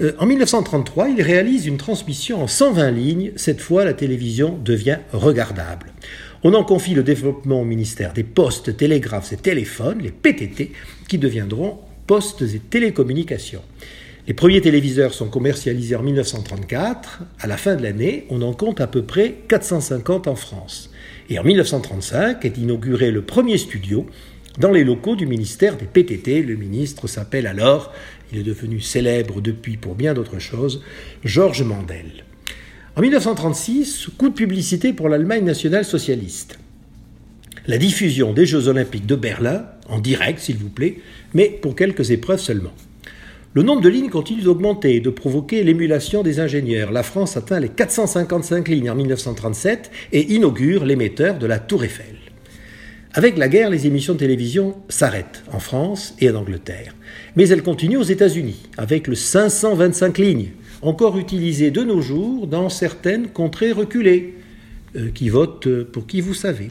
Euh, 0.00 0.14
en 0.18 0.24
1933, 0.24 1.10
il 1.10 1.20
réalise 1.20 1.66
une 1.66 1.76
transmission 1.76 2.42
en 2.42 2.46
120 2.46 2.90
lignes, 2.92 3.32
cette 3.36 3.60
fois 3.60 3.84
la 3.84 3.92
télévision 3.92 4.58
devient 4.64 5.00
regardable. 5.12 5.92
On 6.44 6.54
en 6.54 6.64
confie 6.64 6.94
le 6.94 7.02
développement 7.02 7.60
au 7.60 7.66
ministère 7.66 8.14
des 8.14 8.24
Postes, 8.24 8.74
Télégraphes 8.74 9.34
et 9.34 9.36
Téléphones, 9.36 9.98
les 10.00 10.12
PTT, 10.12 10.72
qui 11.08 11.18
deviendront 11.18 11.80
Postes 12.06 12.40
et 12.40 12.58
Télécommunications. 12.58 13.60
Les 14.26 14.34
premiers 14.34 14.60
téléviseurs 14.60 15.14
sont 15.14 15.28
commercialisés 15.28 15.94
en 15.94 16.02
1934. 16.02 17.20
À 17.38 17.46
la 17.46 17.56
fin 17.56 17.76
de 17.76 17.82
l'année, 17.84 18.26
on 18.28 18.42
en 18.42 18.54
compte 18.54 18.80
à 18.80 18.88
peu 18.88 19.02
près 19.02 19.36
450 19.46 20.26
en 20.26 20.34
France. 20.34 20.90
Et 21.30 21.38
en 21.38 21.44
1935 21.44 22.44
est 22.44 22.58
inauguré 22.58 23.12
le 23.12 23.22
premier 23.22 23.56
studio 23.56 24.04
dans 24.58 24.72
les 24.72 24.82
locaux 24.82 25.14
du 25.14 25.26
ministère 25.26 25.76
des 25.76 25.84
PTT. 25.84 26.42
Le 26.42 26.56
ministre 26.56 27.06
s'appelle 27.06 27.46
alors, 27.46 27.92
il 28.32 28.38
est 28.38 28.42
devenu 28.42 28.80
célèbre 28.80 29.40
depuis 29.40 29.76
pour 29.76 29.94
bien 29.94 30.12
d'autres 30.12 30.40
choses, 30.40 30.82
Georges 31.22 31.62
Mandel. 31.62 32.24
En 32.96 33.02
1936, 33.02 34.08
coup 34.18 34.30
de 34.30 34.34
publicité 34.34 34.92
pour 34.92 35.08
l'Allemagne 35.08 35.44
nationale 35.44 35.84
socialiste. 35.84 36.58
La 37.68 37.78
diffusion 37.78 38.32
des 38.32 38.46
Jeux 38.46 38.66
olympiques 38.66 39.06
de 39.06 39.14
Berlin, 39.14 39.66
en 39.88 40.00
direct 40.00 40.40
s'il 40.40 40.56
vous 40.56 40.70
plaît, 40.70 40.98
mais 41.32 41.48
pour 41.62 41.76
quelques 41.76 42.10
épreuves 42.10 42.40
seulement. 42.40 42.72
Le 43.56 43.62
nombre 43.62 43.80
de 43.80 43.88
lignes 43.88 44.10
continue 44.10 44.42
d'augmenter 44.42 44.96
et 44.96 45.00
de 45.00 45.08
provoquer 45.08 45.64
l'émulation 45.64 46.22
des 46.22 46.40
ingénieurs. 46.40 46.92
La 46.92 47.02
France 47.02 47.38
atteint 47.38 47.58
les 47.58 47.70
455 47.70 48.68
lignes 48.68 48.90
en 48.90 48.94
1937 48.94 49.90
et 50.12 50.34
inaugure 50.34 50.84
l'émetteur 50.84 51.38
de 51.38 51.46
la 51.46 51.58
Tour 51.58 51.82
Eiffel. 51.82 52.16
Avec 53.14 53.38
la 53.38 53.48
guerre, 53.48 53.70
les 53.70 53.86
émissions 53.86 54.12
de 54.12 54.18
télévision 54.18 54.76
s'arrêtent 54.90 55.42
en 55.50 55.58
France 55.58 56.14
et 56.20 56.28
en 56.28 56.34
Angleterre. 56.34 56.94
Mais 57.34 57.48
elles 57.48 57.62
continuent 57.62 57.96
aux 57.96 58.02
États-Unis 58.02 58.68
avec 58.76 59.06
le 59.06 59.14
525 59.14 60.18
lignes, 60.18 60.50
encore 60.82 61.16
utilisé 61.16 61.70
de 61.70 61.82
nos 61.82 62.02
jours 62.02 62.46
dans 62.48 62.68
certaines 62.68 63.28
contrées 63.28 63.72
reculées, 63.72 64.34
euh, 64.96 65.08
qui 65.14 65.30
votent 65.30 65.84
pour 65.84 66.06
qui 66.06 66.20
vous 66.20 66.34
savez. 66.34 66.68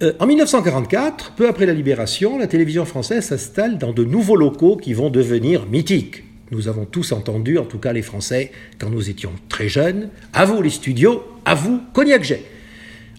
Euh, 0.00 0.12
en 0.20 0.26
1944, 0.26 1.32
peu 1.32 1.48
après 1.48 1.66
la 1.66 1.72
libération, 1.72 2.38
la 2.38 2.46
télévision 2.46 2.84
française 2.84 3.24
s'installe 3.24 3.78
dans 3.78 3.92
de 3.92 4.04
nouveaux 4.04 4.36
locaux 4.36 4.76
qui 4.76 4.94
vont 4.94 5.10
devenir 5.10 5.66
mythiques. 5.66 6.22
Nous 6.52 6.68
avons 6.68 6.84
tous 6.84 7.10
entendu, 7.10 7.58
en 7.58 7.64
tout 7.64 7.78
cas 7.78 7.92
les 7.92 8.02
Français, 8.02 8.52
quand 8.78 8.90
nous 8.90 9.10
étions 9.10 9.32
très 9.48 9.68
jeunes, 9.68 10.10
à 10.32 10.44
vous 10.44 10.62
les 10.62 10.70
studios, 10.70 11.24
à 11.44 11.56
vous 11.56 11.80
Cognac 11.92 12.22
Jet. 12.22 12.44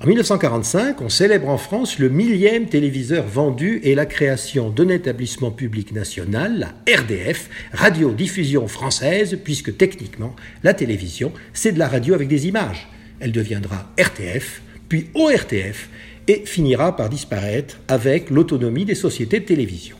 En 0.02 0.08
1945, 0.08 1.02
on 1.02 1.10
célèbre 1.10 1.50
en 1.50 1.58
France 1.58 2.00
le 2.00 2.08
millième 2.08 2.68
téléviseur 2.68 3.28
vendu 3.28 3.82
et 3.84 3.94
la 3.94 4.06
création 4.06 4.70
d'un 4.70 4.88
établissement 4.88 5.52
public 5.52 5.92
national, 5.92 6.60
la 6.88 6.96
RDF, 6.96 7.50
Radiodiffusion 7.74 8.70
française, 8.70 9.38
puisque 9.44 9.76
techniquement, 9.76 10.34
la 10.64 10.74
télévision, 10.74 11.34
c'est 11.52 11.74
de 11.74 11.80
la 11.80 11.90
radio 11.90 12.14
avec 12.14 12.30
des 12.30 12.48
images. 12.48 12.88
Elle 13.20 13.34
deviendra 13.34 13.92
RTF, 13.98 14.62
puis 14.88 15.08
ORTF, 15.14 15.90
et 16.30 16.44
finira 16.46 16.96
par 16.96 17.10
disparaître 17.10 17.80
avec 17.88 18.30
l'autonomie 18.30 18.86
des 18.86 18.94
sociétés 18.94 19.40
de 19.40 19.46
télévision. 19.46 19.98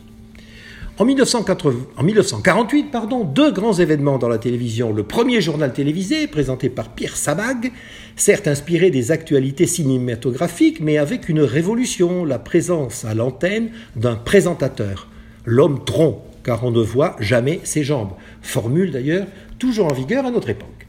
En, 0.96 1.04
1948, 1.04 2.90
pardon, 2.92 3.24
deux 3.24 3.50
grands 3.50 3.72
événements 3.72 4.18
dans 4.18 4.28
la 4.28 4.38
télévision. 4.38 4.92
Le 4.92 5.02
premier 5.02 5.40
journal 5.40 5.72
télévisé, 5.72 6.26
présenté 6.28 6.68
par 6.68 6.90
Pierre 6.90 7.16
Sabag, 7.16 7.72
certes 8.16 8.46
inspiré 8.46 8.90
des 8.90 9.10
actualités 9.10 9.66
cinématographiques, 9.66 10.80
mais 10.80 10.98
avec 10.98 11.28
une 11.28 11.40
révolution, 11.40 12.24
la 12.24 12.38
présence 12.38 13.04
à 13.04 13.14
l'antenne 13.14 13.70
d'un 13.96 14.14
présentateur, 14.14 15.08
l'homme 15.44 15.84
tronc, 15.84 16.22
car 16.44 16.62
on 16.64 16.70
ne 16.70 16.82
voit 16.82 17.16
jamais 17.18 17.60
ses 17.64 17.82
jambes. 17.82 18.12
Formule 18.40 18.92
d'ailleurs 18.92 19.26
toujours 19.58 19.86
en 19.86 19.94
vigueur 19.94 20.26
à 20.26 20.30
notre 20.30 20.50
époque 20.50 20.80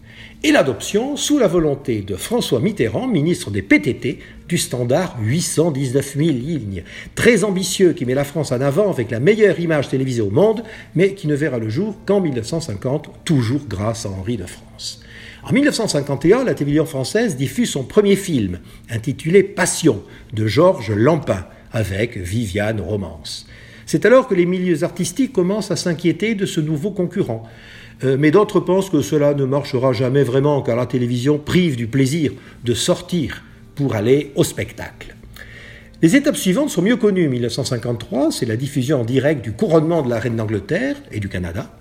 et 0.43 0.51
l'adoption, 0.51 1.17
sous 1.17 1.37
la 1.37 1.47
volonté 1.47 2.01
de 2.01 2.15
François 2.15 2.59
Mitterrand, 2.59 3.07
ministre 3.07 3.51
des 3.51 3.61
PTT, 3.61 4.17
du 4.51 4.57
standard 4.57 5.15
819 5.21 6.17
000 6.17 6.29
lignes. 6.31 6.83
Très 7.15 7.45
ambitieux 7.45 7.93
qui 7.93 8.05
met 8.05 8.13
la 8.13 8.25
France 8.25 8.51
en 8.51 8.59
avant 8.59 8.91
avec 8.91 9.09
la 9.09 9.21
meilleure 9.21 9.57
image 9.61 9.87
télévisée 9.87 10.21
au 10.21 10.29
monde, 10.29 10.63
mais 10.93 11.13
qui 11.13 11.27
ne 11.27 11.35
verra 11.35 11.57
le 11.57 11.69
jour 11.69 11.95
qu'en 12.05 12.19
1950, 12.19 13.11
toujours 13.23 13.61
grâce 13.69 14.05
à 14.05 14.09
Henri 14.09 14.35
de 14.35 14.45
France. 14.45 15.03
En 15.43 15.53
1951, 15.53 16.43
la 16.43 16.53
télévision 16.53 16.85
française 16.85 17.37
diffuse 17.37 17.69
son 17.69 17.85
premier 17.85 18.17
film, 18.17 18.59
intitulé 18.89 19.41
Passion, 19.41 20.03
de 20.33 20.45
Georges 20.47 20.91
Lampin, 20.91 21.45
avec 21.71 22.17
Viviane 22.17 22.81
Romance. 22.81 23.47
C'est 23.85 24.05
alors 24.05 24.27
que 24.27 24.35
les 24.35 24.45
milieux 24.45 24.83
artistiques 24.83 25.31
commencent 25.31 25.71
à 25.71 25.77
s'inquiéter 25.77 26.35
de 26.35 26.45
ce 26.45 26.59
nouveau 26.59 26.91
concurrent. 26.91 27.43
Euh, 28.03 28.17
mais 28.19 28.31
d'autres 28.31 28.59
pensent 28.59 28.89
que 28.89 29.01
cela 29.01 29.33
ne 29.33 29.45
marchera 29.45 29.93
jamais 29.93 30.23
vraiment 30.23 30.61
car 30.61 30.75
la 30.75 30.87
télévision 30.87 31.37
prive 31.37 31.77
du 31.77 31.87
plaisir 31.87 32.33
de 32.65 32.73
sortir 32.73 33.43
pour 33.75 33.95
aller 33.95 34.31
au 34.35 34.43
spectacle. 34.43 35.15
Les 36.01 36.15
étapes 36.15 36.35
suivantes 36.35 36.71
sont 36.71 36.81
mieux 36.81 36.95
connues. 36.95 37.29
1953, 37.29 38.31
c'est 38.31 38.47
la 38.47 38.55
diffusion 38.55 39.01
en 39.01 39.05
direct 39.05 39.43
du 39.43 39.51
couronnement 39.51 40.01
de 40.01 40.09
la 40.09 40.19
reine 40.19 40.35
d'Angleterre 40.35 40.95
et 41.11 41.19
du 41.19 41.29
Canada, 41.29 41.71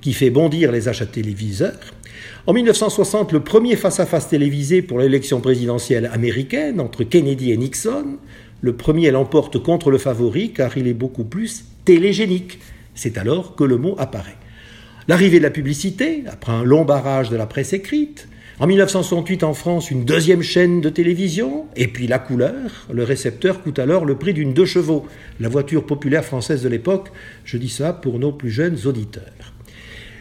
qui 0.00 0.12
fait 0.12 0.30
bondir 0.30 0.72
les 0.72 0.88
achats 0.88 1.06
téléviseurs. 1.06 1.78
En 2.48 2.52
1960, 2.52 3.30
le 3.30 3.40
premier 3.40 3.76
face-à-face 3.76 4.28
télévisé 4.28 4.82
pour 4.82 4.98
l'élection 4.98 5.40
présidentielle 5.40 6.10
américaine 6.12 6.80
entre 6.80 7.04
Kennedy 7.04 7.52
et 7.52 7.56
Nixon. 7.56 8.18
Le 8.62 8.72
premier 8.74 9.12
l'emporte 9.12 9.62
contre 9.62 9.92
le 9.92 9.98
favori 9.98 10.52
car 10.52 10.76
il 10.76 10.88
est 10.88 10.94
beaucoup 10.94 11.24
plus 11.24 11.64
télégénique. 11.84 12.58
C'est 12.96 13.16
alors 13.16 13.54
que 13.54 13.62
le 13.62 13.76
mot 13.76 13.94
apparaît. 13.98 14.36
L'arrivée 15.06 15.38
de 15.38 15.44
la 15.44 15.50
publicité, 15.50 16.24
après 16.26 16.52
un 16.52 16.64
long 16.64 16.84
barrage 16.84 17.30
de 17.30 17.36
la 17.36 17.46
presse 17.46 17.72
écrite, 17.72 18.28
en 18.60 18.66
1968 18.66 19.44
en 19.44 19.54
France, 19.54 19.90
une 19.90 20.04
deuxième 20.04 20.42
chaîne 20.42 20.80
de 20.80 20.88
télévision, 20.88 21.66
et 21.76 21.86
puis 21.86 22.08
la 22.08 22.18
couleur. 22.18 22.88
Le 22.92 23.04
récepteur 23.04 23.62
coûte 23.62 23.78
alors 23.78 24.04
le 24.04 24.16
prix 24.16 24.34
d'une 24.34 24.52
deux 24.52 24.66
chevaux, 24.66 25.06
la 25.38 25.48
voiture 25.48 25.86
populaire 25.86 26.24
française 26.24 26.62
de 26.62 26.68
l'époque, 26.68 27.10
je 27.44 27.56
dis 27.56 27.68
ça 27.68 27.92
pour 27.92 28.18
nos 28.18 28.32
plus 28.32 28.50
jeunes 28.50 28.78
auditeurs. 28.86 29.52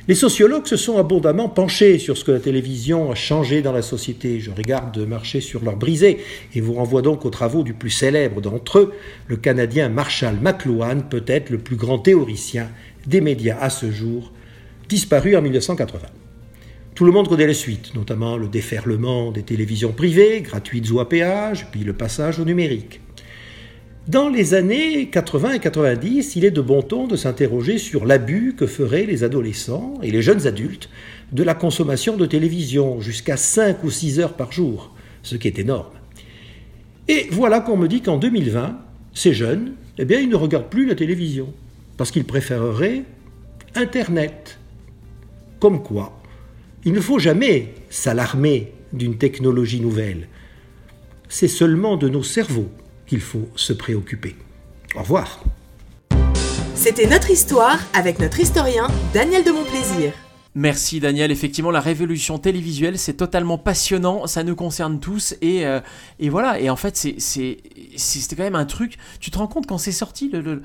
Les 0.08 0.16
sociologues 0.16 0.68
se 0.68 0.78
sont 0.78 0.98
abondamment 0.98 1.50
penchés 1.50 1.98
sur 1.98 2.16
ce 2.16 2.24
que 2.24 2.32
la 2.32 2.40
télévision 2.40 3.12
a 3.12 3.16
changé 3.16 3.62
dans 3.62 3.74
la 3.74 3.82
société. 3.82 4.40
Je 4.40 4.52
regarde 4.52 4.98
marcher 5.00 5.42
sur 5.42 5.66
leur 5.66 5.76
brisée 5.76 6.20
et 6.54 6.62
vous 6.62 6.74
renvoie 6.74 7.02
donc 7.02 7.26
aux 7.26 7.30
travaux 7.30 7.64
du 7.64 7.74
plus 7.74 7.90
célèbre 7.90 8.40
d'entre 8.40 8.80
eux, 8.80 8.94
le 9.28 9.36
Canadien 9.36 9.90
Marshall 9.90 10.38
McLuhan, 10.40 11.02
peut-être 11.10 11.50
le 11.50 11.58
plus 11.58 11.76
grand 11.76 12.00
théoricien 12.00 12.70
des 13.08 13.20
médias 13.20 13.58
à 13.60 13.70
ce 13.70 13.92
jour, 13.92 14.32
disparu 14.88 15.36
en 15.36 15.42
1980. 15.42 16.08
Tout 16.98 17.06
le 17.06 17.12
monde 17.12 17.28
connaît 17.28 17.46
les 17.46 17.54
suites, 17.54 17.94
notamment 17.94 18.38
le 18.38 18.48
déferlement 18.48 19.32
des 19.32 19.44
télévisions 19.44 19.92
privées, 19.92 20.42
gratuites 20.42 20.90
ou 20.90 21.00
à 21.00 21.08
péage, 21.08 21.68
puis 21.70 21.82
le 21.82 21.94
passage 21.94 22.40
au 22.40 22.44
numérique. 22.44 23.02
Dans 24.08 24.30
les 24.30 24.56
années 24.56 25.08
80 25.12 25.54
et 25.54 25.60
90, 25.60 26.36
il 26.38 26.44
est 26.44 26.50
de 26.50 26.60
bon 26.60 26.82
ton 26.82 27.06
de 27.06 27.16
s'interroger 27.16 27.78
sur 27.78 28.08
l'abus 28.08 28.56
que 28.58 28.66
feraient 28.66 29.06
les 29.06 29.24
adolescents 29.24 29.94
et 30.02 30.10
les 30.10 30.24
jeunes 30.24 30.48
adultes 30.48 30.90
de 31.34 31.44
la 31.44 31.54
consommation 31.54 32.18
de 32.18 32.26
télévision, 32.26 33.00
jusqu'à 33.00 33.38
5 33.38 33.84
ou 33.84 33.92
6 33.92 34.20
heures 34.20 34.34
par 34.34 34.52
jour. 34.52 34.92
ce 35.22 35.36
qui 35.36 35.48
est 35.48 35.60
énorme. 35.60 35.94
Et 37.08 37.28
voilà 37.30 37.60
qu'on 37.60 37.78
me 37.78 37.88
dit 37.88 38.02
qu'en 38.02 38.18
2020, 38.18 38.76
ces 39.14 39.34
jeunes, 39.36 39.74
eh 40.00 40.06
bien, 40.06 40.20
ils 40.20 40.30
ne 40.30 40.36
regardent 40.36 40.72
plus 40.72 40.88
la 40.88 40.96
télévision, 40.96 41.54
parce 41.96 42.10
qu'ils 42.10 42.26
préféreraient 42.26 43.04
Internet. 43.76 44.58
Comme 45.60 45.84
quoi, 45.84 46.17
il 46.88 46.94
ne 46.94 47.02
faut 47.02 47.20
jamais 47.20 47.74
s'alarmer 47.90 48.72
d'une 48.94 49.18
technologie 49.18 49.82
nouvelle. 49.82 50.30
C'est 51.28 51.50
seulement 51.50 51.98
de 51.98 52.08
nos 52.08 52.24
cerveaux 52.24 52.70
qu'il 53.06 53.20
faut 53.20 53.50
se 53.58 53.74
préoccuper. 53.74 54.38
Au 54.96 55.02
revoir. 55.02 55.44
C'était 56.76 57.08
notre 57.08 57.30
histoire 57.30 57.78
avec 57.94 58.20
notre 58.20 58.40
historien 58.40 58.88
Daniel 59.14 59.44
de 59.44 59.52
Montplaisir. 59.52 60.14
Merci 60.56 61.02
Daniel, 61.02 61.30
effectivement 61.30 61.72
la 61.72 61.82
révolution 61.82 62.40
télévisuelle 62.40 62.98
c'est 62.98 63.14
totalement 63.14 63.58
passionnant, 63.58 64.26
ça 64.26 64.44
nous 64.44 64.56
concerne 64.56 65.00
tous 65.02 65.36
et, 65.42 65.66
euh, 65.68 65.82
et 66.20 66.30
voilà, 66.30 66.60
et 66.60 66.70
en 66.72 66.76
fait 66.78 66.96
c'est- 66.98 67.20
c'est- 67.20 67.58
c'était 67.98 68.36
quand 68.38 68.44
même 68.44 68.56
un 68.56 68.66
truc, 68.66 68.98
tu 69.20 69.30
te 69.30 69.38
rends 69.38 69.46
compte 69.46 69.68
quand 69.68 69.78
c'est 69.78 69.92
sorti, 69.92 70.30
le- 70.34 70.64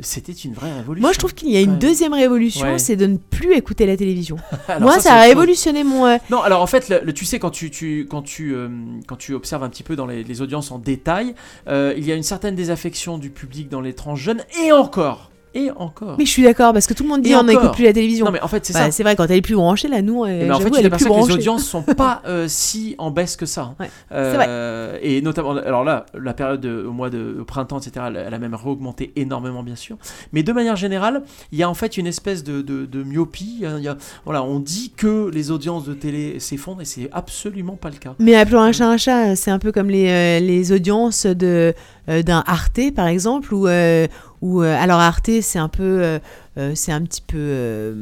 c'était 0.00 0.32
une 0.32 0.52
vraie 0.54 0.72
révolution. 0.72 1.02
Moi, 1.02 1.12
je 1.12 1.18
trouve 1.18 1.34
qu'il 1.34 1.50
y 1.50 1.56
a 1.56 1.60
une 1.60 1.72
Ouais. 1.72 1.76
deuxième 1.78 2.12
révolution, 2.14 2.66
Ouais. 2.66 2.78
c'est 2.78 2.96
de 2.96 3.06
ne 3.06 3.16
plus 3.16 3.54
écouter 3.54 3.86
la 3.86 3.96
télévision. 3.96 4.36
Alors 4.68 4.82
Moi, 4.82 5.00
ça, 5.00 5.14
a 5.14 5.22
révolutionné 5.22 5.82
mon. 5.84 6.06
euh, 6.06 6.16
Non, 6.30 6.40
alors 6.42 6.62
en 6.62 6.66
fait, 6.66 6.88
le, 6.88 7.00
le- 7.04 7.12
tu 7.12 7.24
sais, 7.24 7.38
quand 7.38 7.50
tu, 7.50 7.70
tu- 7.70 8.06
quand, 8.08 8.22
tu, 8.22 8.54
euh, 8.54 8.68
quand 9.06 9.16
tu 9.16 9.34
observes 9.34 9.64
un 9.64 9.68
petit 9.68 9.82
peu 9.82 9.96
dans 9.96 10.06
les, 10.06 10.22
les 10.22 10.42
audiences 10.42 10.70
en 10.70 10.78
détail, 10.78 11.34
euh, 11.68 11.92
il 11.96 12.06
y 12.06 12.12
a 12.12 12.14
une 12.14 12.22
certaine 12.22 12.54
désaffection 12.54 13.18
du 13.18 13.30
public 13.30 13.68
dans 13.68 13.80
les 13.80 13.94
tranches 13.94 14.20
jeunes, 14.20 14.42
et 14.64 14.70
encore, 14.72 15.30
et 15.54 15.70
encore. 15.76 16.16
Mais 16.18 16.26
je 16.26 16.30
suis 16.30 16.42
d'accord 16.42 16.72
parce 16.72 16.86
que 16.86 16.94
tout 16.94 17.02
le 17.04 17.08
monde 17.08 17.22
dit 17.22 17.32
Et 17.32 17.36
on 17.36 17.44
n'écoute 17.44 17.72
plus 17.72 17.84
la 17.84 17.92
télévision. 17.92 18.26
Non, 18.26 18.32
mais 18.32 18.40
en 18.42 18.48
fait, 18.48 18.64
c'est 18.66 18.72
Bah, 18.72 18.80
ça. 18.86 18.90
C'est 18.90 19.02
vrai 19.02 19.16
quand 19.16 19.24
elle 19.24 19.36
est 19.36 19.40
plus 19.42 19.54
branchée 19.54 19.88
là, 19.88 20.02
nous, 20.02 20.24
euh, 20.24 20.40
Eh 20.42 20.46
ben, 20.46 20.54
en 20.54 20.60
fait, 20.60 20.70
tu 20.70 20.88
que 20.88 21.26
les 21.26 21.32
audiences 21.32 21.64
sont 21.64 21.82
pas 21.82 22.22
euh, 22.26 22.46
si 22.48 22.94
en 22.98 23.10
baisse 23.10 23.36
que 23.36 23.46
ça. 23.46 23.74
Ouais, 23.80 23.88
Euh, 24.12 24.98
Et 25.02 25.20
notamment, 25.22 25.52
alors 25.56 25.84
là, 25.84 26.06
la 26.14 26.34
période 26.34 26.60
de- 26.60 26.84
au 26.86 26.92
mois 26.92 27.10
de 27.10 27.36
au 27.40 27.44
printemps, 27.44 27.78
etc., 27.78 28.06
elle, 28.08 28.16
elle 28.26 28.34
a 28.34 28.38
même 28.38 28.54
réaugmenté 28.54 29.12
énormément, 29.16 29.62
bien 29.62 29.76
sûr. 29.76 29.96
Mais 30.32 30.42
de 30.42 30.52
manière 30.52 30.76
générale, 30.76 31.22
il 31.52 31.58
y 31.58 31.62
a 31.62 31.68
en 31.70 31.74
fait 31.74 31.96
une 31.96 32.06
espèce 32.06 32.44
de, 32.44 32.62
de- 32.62 32.86
de 32.86 33.02
myopie. 33.02 33.62
Il 33.62 33.82
y 33.82 33.88
a- 33.88 33.96
voilà, 34.24 34.42
on 34.42 34.60
dit 34.60 34.92
que 34.96 35.30
les 35.32 35.50
audiences 35.50 35.84
de 35.84 35.94
télé 35.94 36.38
s'effondrent 36.40 36.80
et 36.82 36.84
c'est 36.84 37.08
absolument 37.12 37.76
pas 37.76 37.90
le 37.90 37.96
cas. 37.96 38.14
Mais 38.18 38.34
appelons 38.34 38.60
un 38.60 38.72
chat 38.72 38.88
un 38.88 38.96
chat, 38.96 39.36
c'est 39.36 39.50
un 39.50 39.58
peu 39.58 39.72
comme 39.72 39.88
les, 39.90 40.08
euh, 40.08 40.40
les 40.40 40.72
audiences 40.72 41.26
de 41.26 41.74
d'un 42.06 42.42
Arte 42.46 42.92
par 42.94 43.06
exemple 43.06 43.54
où 43.54 43.66
euh, 43.66 44.06
où 44.42 44.62
euh, 44.62 44.76
alors 44.78 45.00
Arte 45.00 45.30
c'est 45.40 45.58
un 45.58 45.68
peu 45.68 45.82
euh, 46.02 46.18
euh, 46.58 46.72
c'est 46.74 46.92
un 46.92 47.02
petit 47.02 47.22
peu 47.22 47.38
euh, 47.38 47.94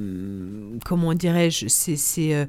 comment 0.85 1.15
dirais-je 1.15 1.69
c'est 1.69 2.35
euh, 2.35 2.45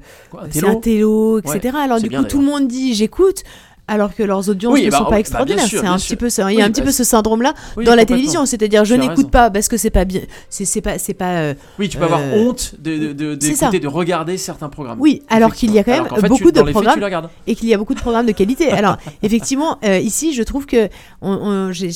un 0.64 0.74
télo 0.76 1.38
etc. 1.38 1.60
Ouais, 1.62 1.80
alors 1.80 2.00
du 2.00 2.10
coup 2.10 2.24
tout 2.24 2.40
le 2.40 2.46
monde 2.46 2.66
dit 2.66 2.94
j'écoute 2.94 3.44
alors 3.86 4.14
que 4.14 4.22
leurs 4.22 4.48
audiences 4.48 4.72
Oui, 4.72 4.86
ne 4.86 4.90
bah, 4.90 4.96
sont 4.98 5.04
bah, 5.04 5.10
pas 5.10 5.14
bien 5.16 5.20
extraordinaires. 5.20 5.66
sûr, 5.66 5.80
c'est 5.80 5.86
un 5.86 5.96
petit 5.98 6.16
peu 6.16 6.30
ça. 6.30 6.50
Il 6.52 6.58
y 6.58 6.62
a 6.62 6.64
un 6.64 6.70
petit 6.70 6.80
bah, 6.80 6.86
peu 6.86 6.92
ce 6.92 7.04
syndrome-là 7.04 7.52
Oui, 7.76 7.84
dans 7.84 7.94
la 7.94 8.04
télévision, 8.06 8.46
c'est-à-dire 8.46 8.84
je 8.84 8.94
n'écoute 8.94 9.30
pas 9.30 9.50
parce 9.50 9.68
que 9.68 9.76
c'est 9.76 9.90
pas 9.90 10.04
bien, 10.04 10.22
c'est 10.48 10.80
pas 10.80 10.98
c'est 10.98 11.14
pas. 11.14 11.32
euh, 11.36 11.54
Oui, 11.78 11.88
tu 11.88 11.98
peux 11.98 12.04
avoir 12.04 12.20
Euh, 12.20 12.38
honte 12.46 12.74
de, 12.78 13.12
de, 13.12 13.34
de- 13.34 13.86
regarder 13.86 14.38
certains 14.38 14.68
programmes. 14.68 14.98
Oui, 15.00 15.22
alors 15.28 15.54
qu'il 15.54 15.70
y 15.72 15.78
a 15.78 15.84
quand 15.84 15.92
même 15.92 16.04
fait, 16.08 16.14
tu- 16.22 16.28
beaucoup 16.28 16.50
de 16.50 16.58
faits, 16.62 16.70
programmes 16.70 17.28
et 17.46 17.54
qu'il 17.54 17.68
y 17.68 17.74
a 17.74 17.78
beaucoup 17.78 17.94
de 17.94 18.00
programmes 18.00 18.26
de 18.26 18.32
qualité. 18.32 18.70
Alors, 18.70 18.96
effectivement, 19.22 19.78
euh, 19.84 19.98
ici, 19.98 20.32
je 20.32 20.42
trouve 20.42 20.64
que 20.66 20.88
on, 21.20 21.70
je- 21.72 21.86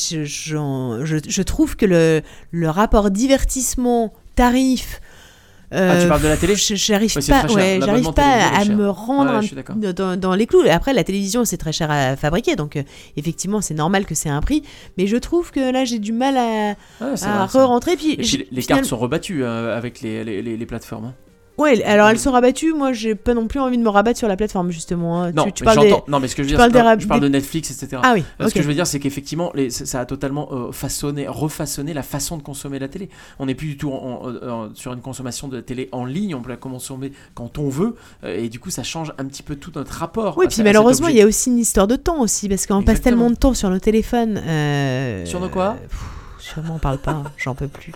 je 1.29 1.43
trouve 1.43 1.77
que 1.77 1.87
le, 1.87 2.23
le 2.51 2.69
rapport 2.71 3.11
divertissement 3.11 4.13
tarif 4.37 5.01
Ah, 5.71 5.99
tu 6.01 6.09
parles 6.09 6.23
de 6.23 6.29
la 6.29 6.37
télé 6.37 6.55
J'arrive 6.57 7.15
Ouais, 7.15 7.23
pas, 7.29 7.43
ouais, 7.55 7.79
j'arrive 7.87 8.13
pas 8.13 8.23
à 8.57 8.65
me 8.77 8.89
rendre 8.89 9.31
Ouais, 9.77 9.93
dans, 9.93 10.19
dans 10.19 10.35
les 10.35 10.47
clous. 10.47 10.63
Après, 10.71 10.95
la 10.95 11.05
télévision, 11.05 11.45
c'est 11.45 11.59
très 11.59 11.73
cher 11.73 11.91
à 11.91 12.17
fabriquer, 12.17 12.57
donc 12.57 12.77
euh, 12.77 12.83
effectivement, 13.17 13.61
c'est 13.61 13.75
normal 13.75 14.07
que 14.07 14.15
c'est 14.15 14.31
un 14.31 14.41
prix. 14.41 14.63
Mais 14.97 15.07
je 15.07 15.17
trouve 15.17 15.51
que 15.51 15.61
là, 15.71 15.85
j'ai 15.85 15.99
du 15.99 16.13
mal 16.13 16.37
à, 16.37 16.75
re-rentrer. 17.47 17.97
Puis, 17.97 18.17
les- 18.17 18.63
cartes 18.63 18.81
sont 18.87 18.97
rebattues 18.99 19.45
euh, 19.45 19.77
avec 19.77 20.01
les, 20.01 20.25
les, 20.25 20.41
les- 20.43 20.57
les 20.57 20.67
plateformes. 20.67 21.13
Ouais, 21.59 21.83
alors 21.85 22.09
elles 22.09 22.19
sont 22.19 22.31
rabattues. 22.33 22.73
Moi, 22.73 22.93
j'ai 22.93 23.15
pas 23.15 23.35
non 23.35 23.47
plus 23.49 23.59
envie 23.61 23.77
de 23.77 23.83
me 23.83 23.89
rabattre 23.89 24.19
sur 24.19 24.29
la 24.29 24.37
plateforme, 24.37 24.71
justement. 24.71 25.23
hein. 25.23 25.33
Non, 25.33 25.45
tu, 25.47 25.53
tu 25.53 25.65
mais 25.65 25.77
des... 25.77 25.91
non, 26.09 26.21
mais 26.21 26.29
ce 26.29 26.37
que 26.37 26.43
je 26.43 26.49
veux 26.49 26.57
dire, 26.57 26.59
des 26.71 27.03
je 27.03 27.09
parle 27.09 27.21
de 27.21 27.29
Netflix, 27.29 27.71
etc. 27.71 28.01
Ah 28.05 28.13
oui, 28.15 28.23
Euh, 28.41 28.49
Ce 28.49 28.55
que 28.55 28.63
je 28.63 28.69
veux 28.69 28.75
dire, 28.75 28.87
c'est 28.87 29.01
qu'effectivement, 29.01 29.51
les- 29.55 29.71
ça 29.71 30.01
a 30.01 30.07
totalement 30.07 30.49
euh, 30.53 30.73
façonné, 30.73 31.27
refaçonné 31.27 31.93
la 31.95 32.03
façon 32.03 32.37
de 32.37 32.43
consommer 32.43 32.79
la 32.79 32.89
télé. 32.89 33.09
On 33.39 33.47
n'est 33.47 33.55
plus 33.57 33.67
du 33.69 33.77
tout 33.77 33.91
en- 33.91 34.23
en- 34.25 34.49
en- 34.49 34.75
sur 34.75 34.93
une 34.93 35.01
consommation 35.01 35.49
de 35.49 35.57
la 35.57 35.63
télé 35.63 35.89
en 35.93 36.05
ligne, 36.05 36.35
on 36.35 36.41
peut 36.43 36.51
la 36.51 36.57
consommer 36.57 37.13
quand 37.35 37.59
on 37.59 37.69
veut, 37.69 37.97
euh, 38.25 38.37
et 38.39 38.49
du 38.49 38.61
coup, 38.61 38.71
ça 38.71 38.83
change 38.85 39.13
un 39.19 39.25
petit 39.25 39.43
peu 39.43 39.57
tout 39.57 39.73
notre 39.75 39.93
rapport. 39.93 40.39
Oui, 40.39 40.47
puis 40.49 40.63
malheureusement, 40.63 41.09
il 41.09 41.17
y 41.17 41.23
a 41.23 41.27
aussi 41.27 41.51
une 41.51 41.59
histoire 41.59 41.87
de 41.89 41.97
temps 41.97 42.21
aussi, 42.21 42.49
parce 42.49 42.67
qu'on 42.67 42.83
passe 42.83 43.01
tellement 43.01 43.31
de 43.31 43.35
temps 43.37 43.55
sur 43.55 43.69
nos 43.71 43.79
téléphones. 43.81 44.41
euh, 44.47 45.27
Sur 45.27 45.41
nos 45.41 45.49
quoi? 45.49 45.77
Sur 46.53 46.63
moi, 46.63 46.77
on 46.77 46.79
parle 46.79 46.99
pas, 46.99 47.11
hein, 47.13 47.25
j'en 47.37 47.55
peux 47.55 47.69
plus. 47.69 47.93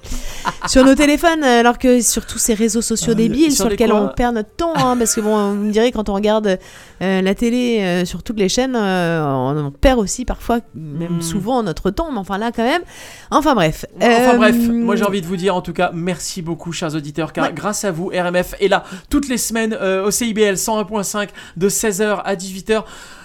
sur 0.66 0.84
nos 0.84 0.94
téléphones, 0.94 1.42
euh, 1.42 1.60
alors 1.60 1.78
que 1.78 2.00
sur 2.02 2.26
tous 2.26 2.38
ces 2.38 2.52
réseaux 2.54 2.82
sociaux 2.82 3.12
Euh, 3.12 3.16
débiles 3.16 3.50
sur 3.50 3.56
sur, 3.56 3.64
les 3.66 3.70
lesquels 3.72 3.90
quoi 3.90 4.00
on 4.02 4.08
perd 4.08 4.34
notre 4.34 4.50
temps, 4.56 4.74
hein, 4.76 4.96
parce 4.96 5.14
que 5.14 5.20
bon, 5.22 5.34
on 5.34 5.52
me 5.54 5.70
dirait 5.72 5.90
quand 5.90 6.08
on 6.08 6.14
regarde 6.14 6.58
euh, 7.00 7.22
la 7.22 7.34
télé 7.34 7.80
euh, 7.80 8.04
sur 8.04 8.22
toutes 8.22 8.38
les 8.38 8.48
chaînes, 8.50 8.76
on, 8.76 9.56
on 9.66 9.70
perd 9.70 9.98
aussi 9.98 10.24
parfois, 10.24 10.58
même 10.74 11.16
Hmm. 11.16 11.22
souvent, 11.22 11.62
notre 11.62 11.90
temps, 11.90 12.10
mais 12.12 12.18
enfin 12.18 12.36
là 12.38 12.52
quand 12.54 12.64
même. 12.64 12.82
Enfin 13.30 13.54
bref. 13.54 13.86
Enfin 14.00 14.36
bref, 14.36 14.56
moi 14.68 14.96
j'ai 14.96 15.04
envie 15.04 15.22
de 15.22 15.26
vous 15.26 15.36
dire 15.36 15.54
en 15.56 15.62
tout 15.62 15.72
cas 15.72 15.90
merci 15.94 16.42
beaucoup 16.42 16.72
chers 16.72 16.94
auditeurs 16.94 17.32
car 17.32 17.46
Ouais. 17.46 17.52
grâce 17.54 17.84
à 17.84 17.90
vous 17.90 18.10
RMF 18.14 18.54
est 18.60 18.68
là 18.68 18.84
toutes 19.10 19.28
les 19.28 19.38
semaines 19.38 19.74
au 19.74 20.10
CIBL 20.10 20.54
101.5 20.56 21.28
de 21.56 21.68
16h 21.68 22.20
à 22.24 22.34
18h. 22.36 22.84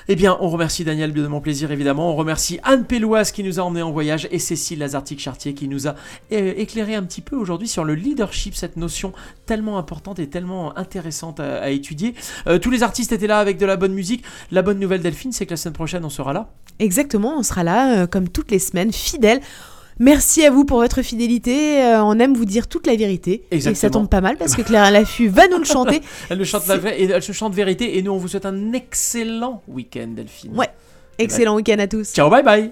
Eh 0.09 0.15
bien, 0.15 0.37
on 0.39 0.47
remercie 0.47 0.85
Daniel 0.85 1.11
de 1.11 1.27
mon 1.27 1.41
plaisir 1.41 1.69
évidemment, 1.69 2.09
on 2.09 2.15
remercie 2.15 2.61
Anne 2.63 2.85
Péloise 2.85 3.33
qui 3.33 3.43
nous 3.43 3.59
a 3.59 3.63
emmenés 3.63 3.81
en 3.81 3.91
voyage 3.91 4.25
et 4.31 4.39
Cécile 4.39 4.79
Lazartic-Chartier 4.79 5.53
qui 5.53 5.67
nous 5.67 5.85
a 5.85 5.95
euh, 6.31 6.53
éclairé 6.55 6.95
un 6.95 7.03
petit 7.03 7.19
peu 7.19 7.35
aujourd'hui 7.35 7.67
sur 7.67 7.83
le 7.83 7.93
leadership, 7.93 8.55
cette 8.55 8.77
notion 8.77 9.11
tellement 9.45 9.77
importante 9.77 10.19
et 10.19 10.29
tellement 10.29 10.77
intéressante 10.77 11.41
à, 11.41 11.61
à 11.61 11.69
étudier. 11.71 12.15
Euh, 12.47 12.57
tous 12.57 12.71
les 12.71 12.83
artistes 12.83 13.11
étaient 13.11 13.27
là 13.27 13.39
avec 13.39 13.57
de 13.57 13.65
la 13.65 13.75
bonne 13.75 13.93
musique. 13.93 14.23
La 14.49 14.61
bonne 14.61 14.79
nouvelle 14.79 15.01
Delphine, 15.01 15.33
c'est 15.33 15.45
que 15.45 15.51
la 15.51 15.57
semaine 15.57 15.73
prochaine 15.73 16.05
on 16.05 16.09
sera 16.09 16.31
là. 16.31 16.53
Exactement, 16.79 17.37
on 17.37 17.43
sera 17.43 17.65
là 17.65 18.03
euh, 18.03 18.07
comme 18.07 18.29
toutes 18.29 18.51
les 18.51 18.59
semaines, 18.59 18.93
fidèles. 18.93 19.41
Merci 19.99 20.45
à 20.45 20.51
vous 20.51 20.65
pour 20.65 20.79
votre 20.79 21.01
fidélité. 21.01 21.83
euh, 21.83 22.03
on 22.03 22.19
aime 22.19 22.33
vous 22.35 22.45
dire 22.45 22.67
toute 22.67 22.87
la 22.87 22.95
vérité. 22.95 23.43
Et 23.51 23.59
ça 23.61 23.69
Exactement. 23.69 24.01
tombe 24.01 24.09
pas 24.09 24.21
mal 24.21 24.37
parce 24.37 24.55
que 24.55 24.61
Clara 24.61 24.91
Laffut 24.91 25.27
va 25.27 25.47
nous 25.47 25.57
le 25.57 25.65
chanter. 25.65 26.01
Elle, 26.29 26.37
le 26.37 26.43
chante 26.43 26.67
la 26.67 26.75
elle 26.75 27.21
se 27.21 27.31
chante 27.31 27.53
vérité 27.53 27.97
et 27.97 28.01
nous 28.01 28.11
on 28.11 28.17
vous 28.17 28.27
souhaite 28.27 28.45
un 28.45 28.73
excellent 28.73 29.61
week-end 29.67 30.07
Delphine. 30.09 30.55
Ouais. 30.55 30.69
Excellent 31.17 31.55
week-end 31.55 31.79
à 31.79 31.87
tous. 31.87 32.13
Ciao, 32.13 32.29
bye 32.29 32.43
bye. 32.43 32.71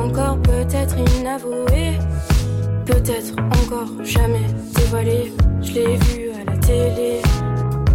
Encore 0.00 0.38
peut-être 0.42 0.96
inavouée, 1.18 1.98
peut-être 2.84 3.34
encore 3.40 4.04
jamais 4.04 4.46
dévoilée. 4.74 5.32
Je 5.62 5.72
l'ai 5.72 5.96
vu 5.96 6.30
à 6.30 6.50
la 6.50 6.56
télé. 6.58 7.20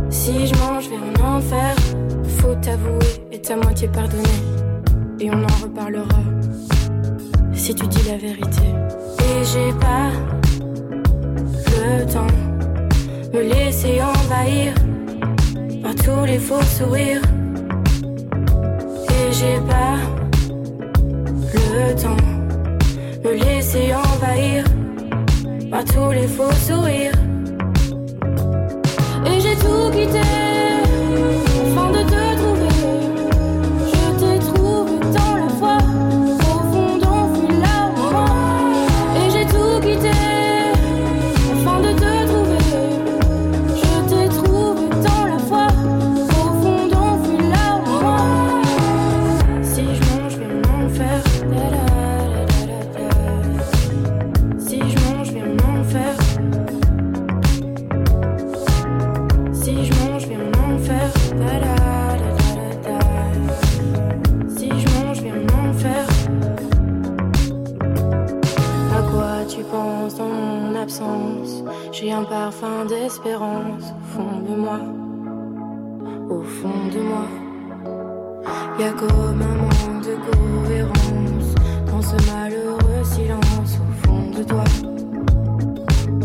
Si 0.10 0.48
je 0.48 0.56
mange 0.56 0.90
vers 0.90 1.00
un 1.02 1.38
enfer, 1.38 1.76
faut 2.40 2.56
t'avouer 2.56 3.26
et 3.32 3.42
ta 3.42 3.56
moitié 3.56 3.88
pardonner. 3.88 4.42
Et 5.20 5.30
on 5.30 5.44
en 5.44 5.64
reparlera 5.64 6.20
si 7.54 7.74
tu 7.74 7.88
dis 7.88 8.10
la 8.10 8.18
vérité. 8.18 8.68
Et 9.20 9.44
j'ai 9.44 9.74
pas 9.80 10.12
le 11.84 12.06
temps 12.06 12.28
me 13.34 13.42
laisser 13.42 14.02
envahir 14.02 14.74
par 15.82 15.96
tous 15.96 16.26
les 16.26 16.40
faux 16.40 16.62
sourires. 16.62 17.22
Et 19.10 19.34
j'ai 19.34 19.60
pas 19.68 20.21
me 23.24 23.34
laisser 23.34 23.94
envahir 23.94 24.64
par 25.70 25.84
tous 25.86 26.12
les 26.12 26.28
faux 26.28 26.52
sourires. 26.52 27.14
Et 29.26 29.40
j'ai 29.40 29.56
tout 29.56 29.90
quitté 29.92 30.51
d'espérance 72.86 73.84
au 73.92 74.14
fond 74.14 74.40
de 74.48 74.56
moi. 74.56 74.80
Au 76.30 76.42
fond 76.42 76.88
de 76.94 77.00
moi. 77.00 77.28
Y 78.80 78.84
a 78.84 78.92
comme 78.94 79.42
un 79.42 79.56
manque 79.64 80.04
de 80.04 80.16
cohérence 80.32 81.56
dans 81.88 82.02
ce 82.02 82.16
malheureux 82.32 83.04
silence 83.04 83.78
au 83.80 84.08
fond 84.08 84.32
de 84.32 84.44
toi. 84.44 84.64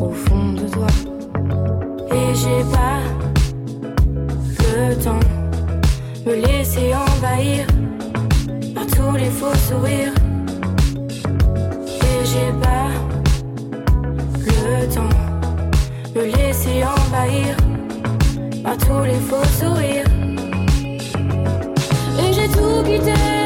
Au 0.01 0.11
fond 0.11 0.53
de 0.53 0.69
toi. 0.69 0.87
Et 2.13 2.35
j'ai 2.35 2.63
pas 2.73 3.01
le 4.77 4.95
temps 5.03 5.21
me 6.25 6.35
laisser 6.35 6.93
envahir 6.95 7.67
par 8.75 8.87
tous 8.87 9.17
les 9.17 9.31
faux 9.31 9.55
sourires. 9.69 10.13
Envahir 17.17 17.57
par 18.63 18.77
tous 18.79 19.05
les 19.05 19.21
faux 19.29 19.45
sourires. 19.59 20.05
Et 22.19 22.33
j'ai 22.33 22.49
tout 22.49 22.83
quitté 22.85 23.46